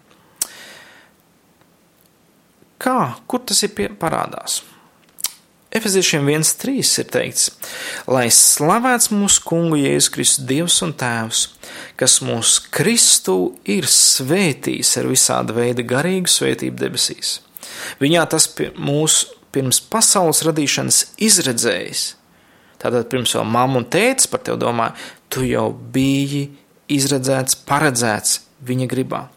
Kā? 2.81 2.97
Kur 3.27 3.43
tas 3.45 3.59
ir 3.67 3.75
pie, 3.75 3.91
parādās? 3.99 4.61
Efeziešiem 5.71 6.25
1.3 6.27 6.99
ir 6.99 7.05
teikts, 7.07 7.45
lai 8.03 8.25
slavēts 8.27 9.07
mūsu 9.13 9.39
kungu 9.47 9.77
Jēzus 9.79 10.09
Kristus 10.11 10.43
Dievs 10.49 10.81
un 10.83 10.91
Tēvs, 10.99 11.45
kas 11.95 12.17
mūs 12.27 12.57
Kristu 12.75 13.37
ir 13.63 13.87
svētījis 13.87 14.91
ar 14.99 15.07
visāda 15.07 15.55
veida 15.55 15.85
garīgu 15.87 16.27
svētību 16.27 16.75
debesīs. 16.75 17.37
Viņā 18.03 18.25
tas 18.33 18.49
mūs 18.75 19.21
pirms 19.55 19.79
pasaules 19.93 20.43
radīšanas 20.43 20.99
izredzējis. 21.23 22.03
Tātad 22.81 23.07
pirms 23.07 23.37
vēl 23.37 23.47
mamma 23.47 23.79
un 23.79 23.87
tētis 23.87 24.27
par 24.27 24.43
tevi 24.43 24.59
domāja, 24.59 24.97
tu 25.31 25.47
jau 25.47 25.69
biji 25.71 26.49
izredzēts, 26.91 27.61
paredzēts 27.63 28.41
viņa 28.67 28.91
gribā. 28.91 29.29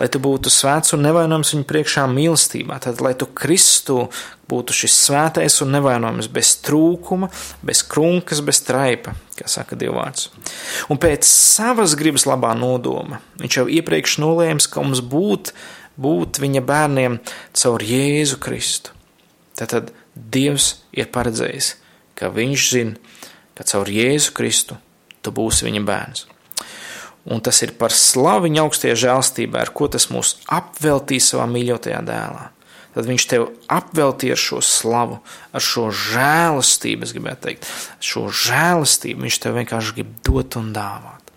Lai 0.00 0.08
tu 0.12 0.20
būtu 0.22 0.50
svēts 0.52 0.94
un 0.96 1.04
nevainojams 1.06 1.52
viņa 1.54 1.66
priekšā 1.68 2.04
mīlestībā, 2.10 2.78
tad, 2.84 3.00
lai 3.04 3.14
tu 3.18 3.28
Kristu 3.28 4.06
būtu 4.50 4.76
šis 4.76 4.96
svētais 5.06 5.56
un 5.64 5.72
nevainojams 5.74 6.28
bez 6.32 6.52
trūkuma, 6.66 7.30
bez 7.66 7.82
krunkas, 7.88 8.42
bez 8.46 8.60
traipa, 8.66 9.16
kā 9.38 9.48
saka 9.50 9.78
Dievvvārds. 9.78 10.28
Un 10.92 11.00
pēc 11.02 11.26
savas 11.28 11.96
gribas 11.98 12.26
labā 12.28 12.52
nodoma 12.58 13.22
viņš 13.40 13.60
jau 13.60 13.66
iepriekš 13.78 14.18
nolēms, 14.22 14.68
ka 14.70 14.84
mums 14.84 15.02
būt, 15.02 15.54
būt 15.96 16.42
viņa 16.44 16.64
bērniem 16.66 17.18
caur 17.56 17.84
Jēzu 17.84 18.40
Kristu. 18.42 18.94
Tātad 19.56 19.92
Dievs 20.16 20.82
ir 20.96 21.08
paredzējis, 21.12 21.74
ka 22.16 22.32
viņš 22.32 22.70
zina, 22.72 22.96
ka 23.56 23.64
caur 23.68 23.88
Jēzu 23.88 24.36
Kristu 24.36 24.80
tu 25.24 25.32
būsi 25.34 25.66
viņa 25.66 25.84
bērns 25.84 26.26
un 27.26 27.42
tas 27.42 27.58
ir 27.66 27.74
par 27.78 27.94
slavu 27.94 28.46
viņa 28.46 28.62
augstajai 28.62 28.98
žēlstībai, 29.02 29.64
ar 29.66 29.72
ko 29.74 29.88
tas 29.90 30.08
mūs 30.12 30.36
apveltīs 30.52 31.32
savā 31.32 31.48
mīļotajā 31.50 32.02
dēlā. 32.06 32.50
Tad 32.96 33.04
viņš 33.10 33.24
tev 33.28 33.50
apveltīja 33.68 34.38
ar 34.38 34.40
šo 34.40 34.62
slavu, 34.64 35.18
ar 35.52 35.64
šo 35.64 35.90
žēlastību, 35.92 37.04
es 37.04 37.12
gribētu 37.12 37.42
teikt, 37.44 37.70
šo 38.00 38.28
žēlastību 38.32 39.26
viņš 39.26 39.40
tev 39.42 39.58
vienkārši 39.58 39.96
grib 39.98 40.14
dot 40.24 40.56
un 40.56 40.70
dāvāt. 40.72 41.32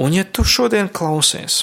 Un 0.00 0.12
ja 0.16 0.26
tu 0.28 0.44
šodien 0.44 0.90
klausies, 0.92 1.62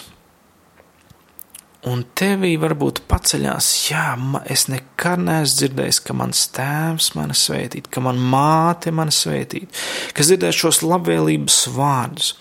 un 1.88 2.02
tevī 2.18 2.56
varbūt 2.60 3.04
paceļās, 3.10 3.68
jā, 3.92 4.08
es 4.50 4.68
nekad 4.72 5.22
neesmu 5.22 5.60
dzirdējis, 5.62 6.02
ka 6.08 6.16
mans 6.18 6.42
tēvs 6.56 7.12
mani 7.18 7.38
svētīt, 7.38 7.92
ka 7.94 8.02
man 8.04 8.18
māte 8.34 8.94
mani 8.96 9.14
svētīt, 9.14 9.70
kas 10.18 10.32
dzirdēs 10.32 10.64
šos 10.64 10.82
labvēlības 10.86 11.60
vārdus, 11.78 12.34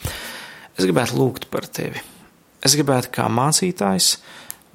Es 0.76 0.84
gribētu 0.84 1.16
lūgt 1.16 1.48
par 1.52 1.66
tevi. 1.66 2.02
Es 2.64 2.74
gribētu 2.76 3.12
kā 3.14 3.28
mācītājs 3.32 4.16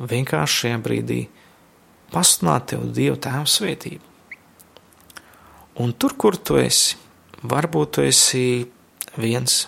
vienkārši 0.01 0.63
šajā 0.63 0.79
brīdī 0.81 1.19
pasludināt 2.11 2.71
tev 2.71 2.87
Dieva 2.95 3.19
tēva 3.21 3.45
svētību. 3.47 4.07
Un 5.81 5.93
tur, 5.93 6.15
kur 6.19 6.35
tu 6.37 6.57
esi, 6.59 6.97
varbūt 7.47 7.93
tu 7.95 8.03
esi 8.05 8.45
viens, 9.21 9.61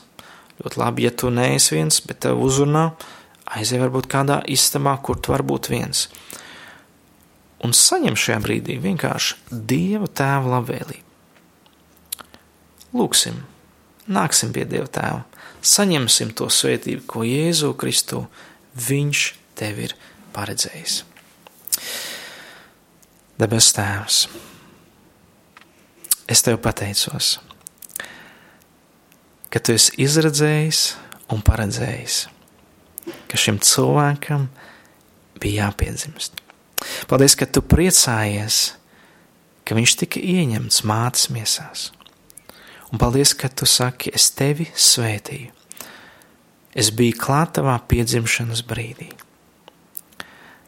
ļoti 0.59 0.81
labi, 0.81 1.05
ja 1.07 1.13
tu 1.15 1.31
neesi 1.33 1.77
viens, 1.77 2.01
bet 2.03 2.23
tev 2.25 2.41
uzrunā, 2.43 2.89
aizej 3.55 3.81
varbūt 3.85 4.09
kādā 4.11 4.41
istabā, 4.51 4.97
kur 5.05 5.21
tu 5.21 5.33
vari 5.33 5.47
būt 5.47 5.69
viens. 5.71 6.07
Un 7.63 7.71
saņem 7.77 8.17
šajā 8.19 8.41
brīdī 8.43 8.77
vienkārši 8.83 9.55
Dieva 9.71 10.09
tēva 10.11 10.57
labvēlību. 10.57 11.09
Lūksim, 12.93 13.39
nāksim 14.07 14.51
pie 14.55 14.65
Dieva 14.69 14.89
tēva 14.91 15.23
saņemsim 15.63 16.33
to 16.35 16.49
svētību, 16.51 17.05
ko 17.07 17.23
Jēzu 17.27 17.73
Kristu 17.79 18.25
Viņš 18.73 19.19
tev 19.53 19.79
ir 19.83 19.91
paredzējis. 20.33 21.03
Debes 23.37 23.69
Tēvs, 23.75 24.17
es 26.29 26.41
tev 26.45 26.57
pateicos, 26.63 27.35
ka 29.53 29.61
tu 29.61 29.75
esi 29.77 29.93
izredzējis 30.01 30.83
un 31.33 31.45
paredzējis, 31.45 32.19
ka 33.29 33.41
šim 33.41 33.59
cilvēkam 33.61 34.47
bija 35.41 35.67
jāpiedzimst. 35.67 36.41
Paldies, 37.09 37.37
ka 37.37 37.45
tu 37.45 37.61
priecājies, 37.61 38.63
ka 39.65 39.77
viņš 39.77 39.99
tika 40.01 40.21
ieņemts 40.21 40.81
mātes 40.89 41.29
miesās 41.33 41.91
un 42.93 43.01
paldies, 43.01 43.33
ka 43.33 43.49
tu 43.49 43.65
saki, 43.65 44.13
es 44.13 44.29
tevi 44.37 44.69
svētīju. 44.69 45.49
Es 46.77 46.91
biju 46.93 47.17
klāt 47.17 47.55
tavā 47.57 47.75
piedzimšanas 47.89 48.61
brīdī. 48.69 49.09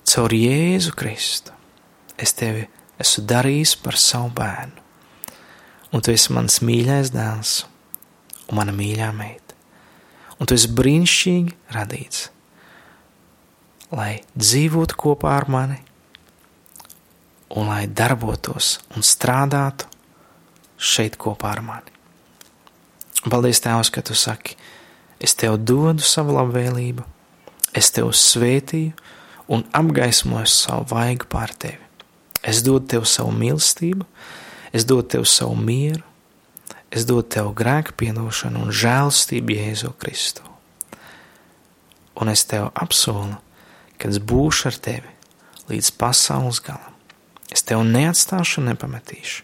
Caur 0.05 0.33
Jēzu 0.33 0.93
Kristu 0.97 1.53
es 2.21 2.33
tevi 2.37 2.65
esmu 3.01 3.25
darījis 3.29 3.75
par 3.81 3.97
savu 3.99 4.29
bērnu, 4.37 4.83
un 5.93 6.03
tu 6.05 6.13
esi 6.13 6.33
mans 6.33 6.61
mīļais 6.65 7.13
dēls 7.13 7.55
un 8.49 8.59
mana 8.59 8.73
mīļā 8.75 9.09
meita. 9.17 9.57
Un 10.39 10.49
tu 10.49 10.57
esi 10.57 10.69
brīnišķīgi 10.77 11.73
radīts, 11.73 12.29
lai 13.95 14.19
dzīvotu 14.35 14.97
kopā 14.99 15.33
ar 15.39 15.49
mani 15.49 15.81
un 17.55 17.69
lai 17.71 17.85
darbotos 17.87 18.75
un 18.95 19.05
strādātu 19.05 19.89
šeit 20.75 21.15
kopā 21.21 21.53
ar 21.55 21.63
mani. 21.65 21.94
Paldies, 23.25 23.57
Tēvs, 23.57 23.89
ka 23.89 24.03
tu 24.05 24.13
saki, 24.13 24.53
es 25.17 25.33
tev 25.33 25.55
dodu 25.57 26.05
savu 26.05 26.35
labvēlību, 26.35 27.01
es 27.73 27.89
tev 27.89 28.11
svētīju 28.13 28.93
un 29.49 29.63
apgaismoju 29.73 30.51
savu 30.51 30.85
vaigu 30.91 31.25
pār 31.31 31.55
tevi. 31.57 31.81
Es 32.45 32.61
dodu 32.61 32.85
tev 32.93 33.07
savu 33.09 33.33
mīlestību, 33.33 34.05
es 34.77 34.85
dodu 34.85 35.07
tev 35.15 35.25
savu 35.25 35.57
mieru, 35.57 36.05
es 36.93 37.09
dodu 37.09 37.25
tev 37.39 37.49
grēku 37.57 37.97
piedošanu 37.97 38.67
un 38.67 38.73
žēlstību 38.85 39.57
Jēzu 39.57 39.95
Kristu. 39.97 40.45
Un 42.21 42.29
es 42.29 42.45
tev 42.45 42.69
apsolu, 42.77 43.39
ka 43.97 44.13
es 44.13 44.21
būšu 44.21 44.69
ar 44.69 44.81
tevi 44.85 45.15
līdz 45.73 45.95
pasaules 45.97 46.61
galam. 46.61 46.93
Es 47.49 47.65
tev 47.65 47.81
neatstāšu 47.89 48.61
un 48.61 48.75
nepametīšu, 48.75 49.41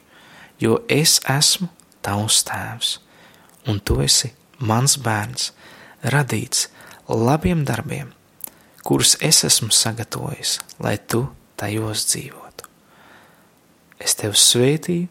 jo 0.61 0.83
es 0.85 1.17
esmu 1.25 1.73
tavs 2.05 2.45
tēvs 2.45 2.99
un 3.67 3.79
tu 3.79 3.99
esi 4.01 4.31
mans 4.59 4.97
bērns, 5.01 5.51
radīts 6.13 6.67
labiem 7.07 7.65
darbiem, 7.65 8.11
kurus 8.85 9.17
es 9.21 9.43
esmu 9.45 9.71
sagatavojis, 9.73 10.59
lai 10.79 10.97
tu 10.97 11.25
tajos 11.59 12.05
dzīvotu. 12.09 12.69
Es 14.01 14.15
tevi 14.17 14.37
svētīju 14.37 15.07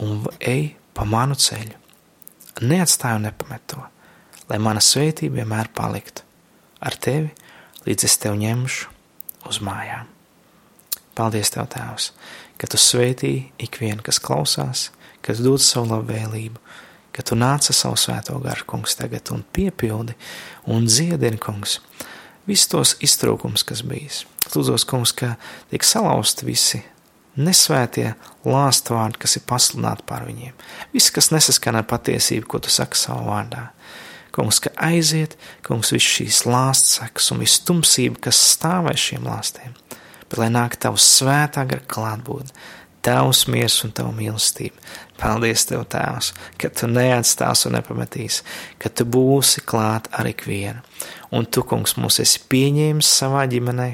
un 0.00 0.24
ej 0.40 0.76
pa 0.96 1.04
manu 1.08 1.36
ceļu. 1.36 1.76
Neatstāju 2.64 3.20
nepameto, 3.20 3.82
lai 4.48 4.58
mana 4.62 4.80
svētība 4.80 5.42
vienmēr 5.42 5.68
paliktu 5.76 6.24
ar 6.80 6.96
tevi, 6.96 7.32
līdz 7.84 8.06
es 8.08 8.16
tevi 8.20 8.40
ņemšu 8.46 8.94
uz 9.50 9.60
mājām. 9.64 10.08
Paldies, 11.16 11.48
Tev, 11.52 11.68
Tēvs, 11.72 12.10
ka 12.60 12.68
Tu 12.68 12.80
svētīji 12.80 13.46
ikvienu, 13.68 14.04
kas 14.04 14.20
klausās, 14.20 14.90
kas 15.24 15.40
dod 15.44 15.62
savu 15.64 15.94
labvēlību, 15.94 16.60
ka 17.16 17.24
tu 17.26 17.38
nāc 17.38 17.70
ar 17.70 17.76
savu 17.76 17.98
svēto 18.00 18.36
garu, 18.44 18.66
kungs, 18.68 18.96
tagad 18.98 19.32
un 19.34 19.44
piepildi 19.56 20.16
un 20.72 20.88
dziedini, 20.88 21.40
kungs, 21.40 21.80
visus 22.48 22.70
tos 22.72 22.96
iztrūkums, 23.04 23.64
kas 23.66 23.82
bijis. 23.86 24.24
Lūdzos, 24.52 24.84
kungs, 24.88 25.14
ka 25.16 25.34
tiek 25.70 25.84
salauzti 25.86 26.46
visi 26.46 26.82
nesvētie 27.36 28.14
lāstvārdi, 28.46 29.20
kas 29.20 29.36
ir 29.38 29.44
pasludināti 29.48 30.06
pār 30.08 30.26
viņiem. 30.28 30.54
Viss, 30.94 31.12
kas 31.12 31.30
nesaskan 31.34 31.80
ar 31.80 31.88
patiesību, 31.88 32.48
ko 32.48 32.60
tu 32.62 32.72
saki 32.72 32.98
savā 33.00 33.24
vārdā. 33.26 33.64
Kungs, 34.36 34.60
ka 34.60 34.72
aiziet, 34.88 35.36
kungs, 35.64 35.92
viss 35.94 36.16
šīs 36.18 36.42
lāstsekas 36.48 37.30
un 37.32 37.40
viss 37.44 37.62
tumsība, 37.64 38.26
kas 38.28 38.40
stāvēs 38.54 39.08
šiem 39.08 39.28
lāstiem, 39.28 39.76
bet 40.26 40.40
lai 40.40 40.50
nāk 40.52 40.76
tavs 40.80 41.06
svētā 41.18 41.64
gara 41.68 41.84
klātbūtne, 41.88 42.52
tavs 43.06 43.44
miers 43.50 43.76
un 43.86 43.92
tava 43.94 44.10
mīlestība. 44.14 44.80
Paldies, 45.20 45.64
Tev, 45.68 45.84
Tēvs, 45.90 46.32
ka 46.60 46.70
Tu 46.74 46.88
neatstās 46.90 47.64
un 47.68 47.76
nepametīsi, 47.78 48.42
ka 48.82 48.90
Tu 48.90 49.06
būsi 49.08 49.62
klāt 49.64 50.10
ar 50.12 50.28
ikvienu. 50.28 50.82
Un 51.36 51.46
Tu, 51.46 51.62
kungs, 51.62 51.96
mūs 52.00 52.18
esi 52.24 52.42
pieņēmis 52.50 53.12
savā 53.20 53.46
ģimenē, 53.52 53.88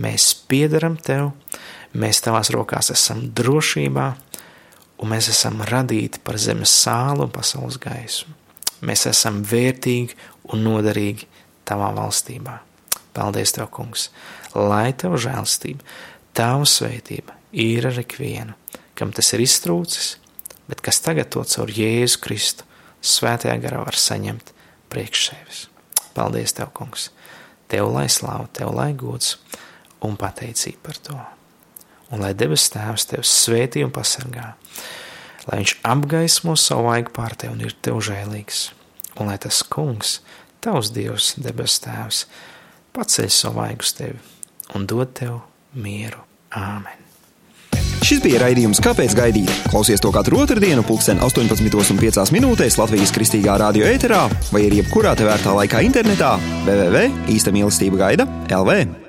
mēs 0.00 0.30
piedaram 0.48 0.96
Tev, 0.96 1.32
mēs 1.92 2.22
Tavās 2.24 2.52
rokās 2.54 2.92
esam 2.94 3.26
drošībā, 3.34 4.08
un 5.02 5.12
mēs 5.12 5.32
esam 5.34 5.60
radīti 5.68 6.22
par 6.24 6.38
zemes 6.40 6.72
sālu 6.84 7.26
un 7.26 7.34
pasaules 7.34 7.80
gaismu. 7.82 8.38
Mēs 8.84 9.08
esam 9.10 9.42
vērtīgi 9.42 10.14
un 10.54 10.62
noderīgi 10.64 11.26
Tavā 11.66 11.90
valstībā. 11.96 12.60
Paldies, 13.14 13.54
Tev, 13.56 13.68
kungs, 13.74 14.10
lai 14.54 14.92
Tev 14.96 15.18
žēlstība, 15.18 15.82
Tava 16.34 16.66
svētība 16.66 17.43
ir 17.54 17.86
ar 17.86 17.98
ikvienu, 18.02 18.56
kam 18.98 19.12
tas 19.14 19.32
ir 19.34 19.42
iztrūcis, 19.44 20.16
bet 20.68 20.82
kas 20.84 21.00
tagad 21.04 21.30
to 21.34 21.44
caur 21.46 21.70
Jēzu 21.70 22.20
Kristu 22.24 22.66
svētajā 23.04 23.56
garā 23.62 23.84
var 23.84 23.98
saņemt 23.98 24.52
priekš 24.92 25.28
sevis. 25.30 25.62
Paldies, 26.14 26.54
Tev, 26.54 26.70
kungs! 26.74 27.10
Tev 27.70 27.88
lai 27.94 28.06
slāva, 28.12 28.46
Tev 28.54 28.74
lai 28.74 28.92
gods 28.96 29.36
un 30.04 30.18
pateicība 30.20 30.82
par 30.84 31.00
to. 31.02 31.18
Un 32.12 32.22
lai 32.22 32.34
debes 32.36 32.68
Tēvs 32.74 33.08
Tev 33.10 33.24
svētī 33.26 33.84
un 33.86 33.92
pasargā, 33.94 34.52
lai 35.48 35.60
Viņš 35.62 35.76
apgaismo 35.86 36.56
savu 36.60 36.88
vaigu 36.90 37.14
pār 37.16 37.36
Tev 37.40 37.56
un 37.56 37.64
ir 37.64 37.76
Tev 37.84 38.02
žēlīgs, 38.04 38.68
un 39.18 39.32
lai 39.32 39.38
tas 39.42 39.62
kungs, 39.66 40.18
Tavs 40.64 40.92
Dievs, 40.94 41.34
debes 41.40 41.80
Tēvs, 41.84 42.24
paceļ 42.96 43.32
savu 43.32 43.60
vaigu 43.62 43.84
uz 43.84 43.96
Tevi 43.96 44.20
un 44.76 44.86
dod 44.88 45.16
Tev 45.16 45.40
mieru. 45.74 46.22
Āmen! 46.54 47.03
Šis 48.04 48.20
bija 48.20 48.42
raidījums 48.42 48.82
Kāpēc 48.84 49.14
gaidīt? 49.16 49.52
Klausies 49.72 50.02
to 50.04 50.10
katru 50.12 50.42
otrdienu, 50.42 50.82
pulksten 50.84 51.22
18,5 51.24 52.34
minūtēs 52.36 52.76
Latvijas 52.76 53.14
kristīgā 53.16 53.56
radio 53.62 53.88
ēterā 53.88 54.26
vai 54.52 54.66
arī 54.66 54.82
jebkurā 54.82 55.14
tevērtā 55.16 55.54
laikā 55.56 55.80
internetā 55.88 56.34
www. 56.66 57.08
īsta 57.32 57.54
mīlestība 57.54 58.04
gaida 58.04 58.28
LV. 58.52 59.03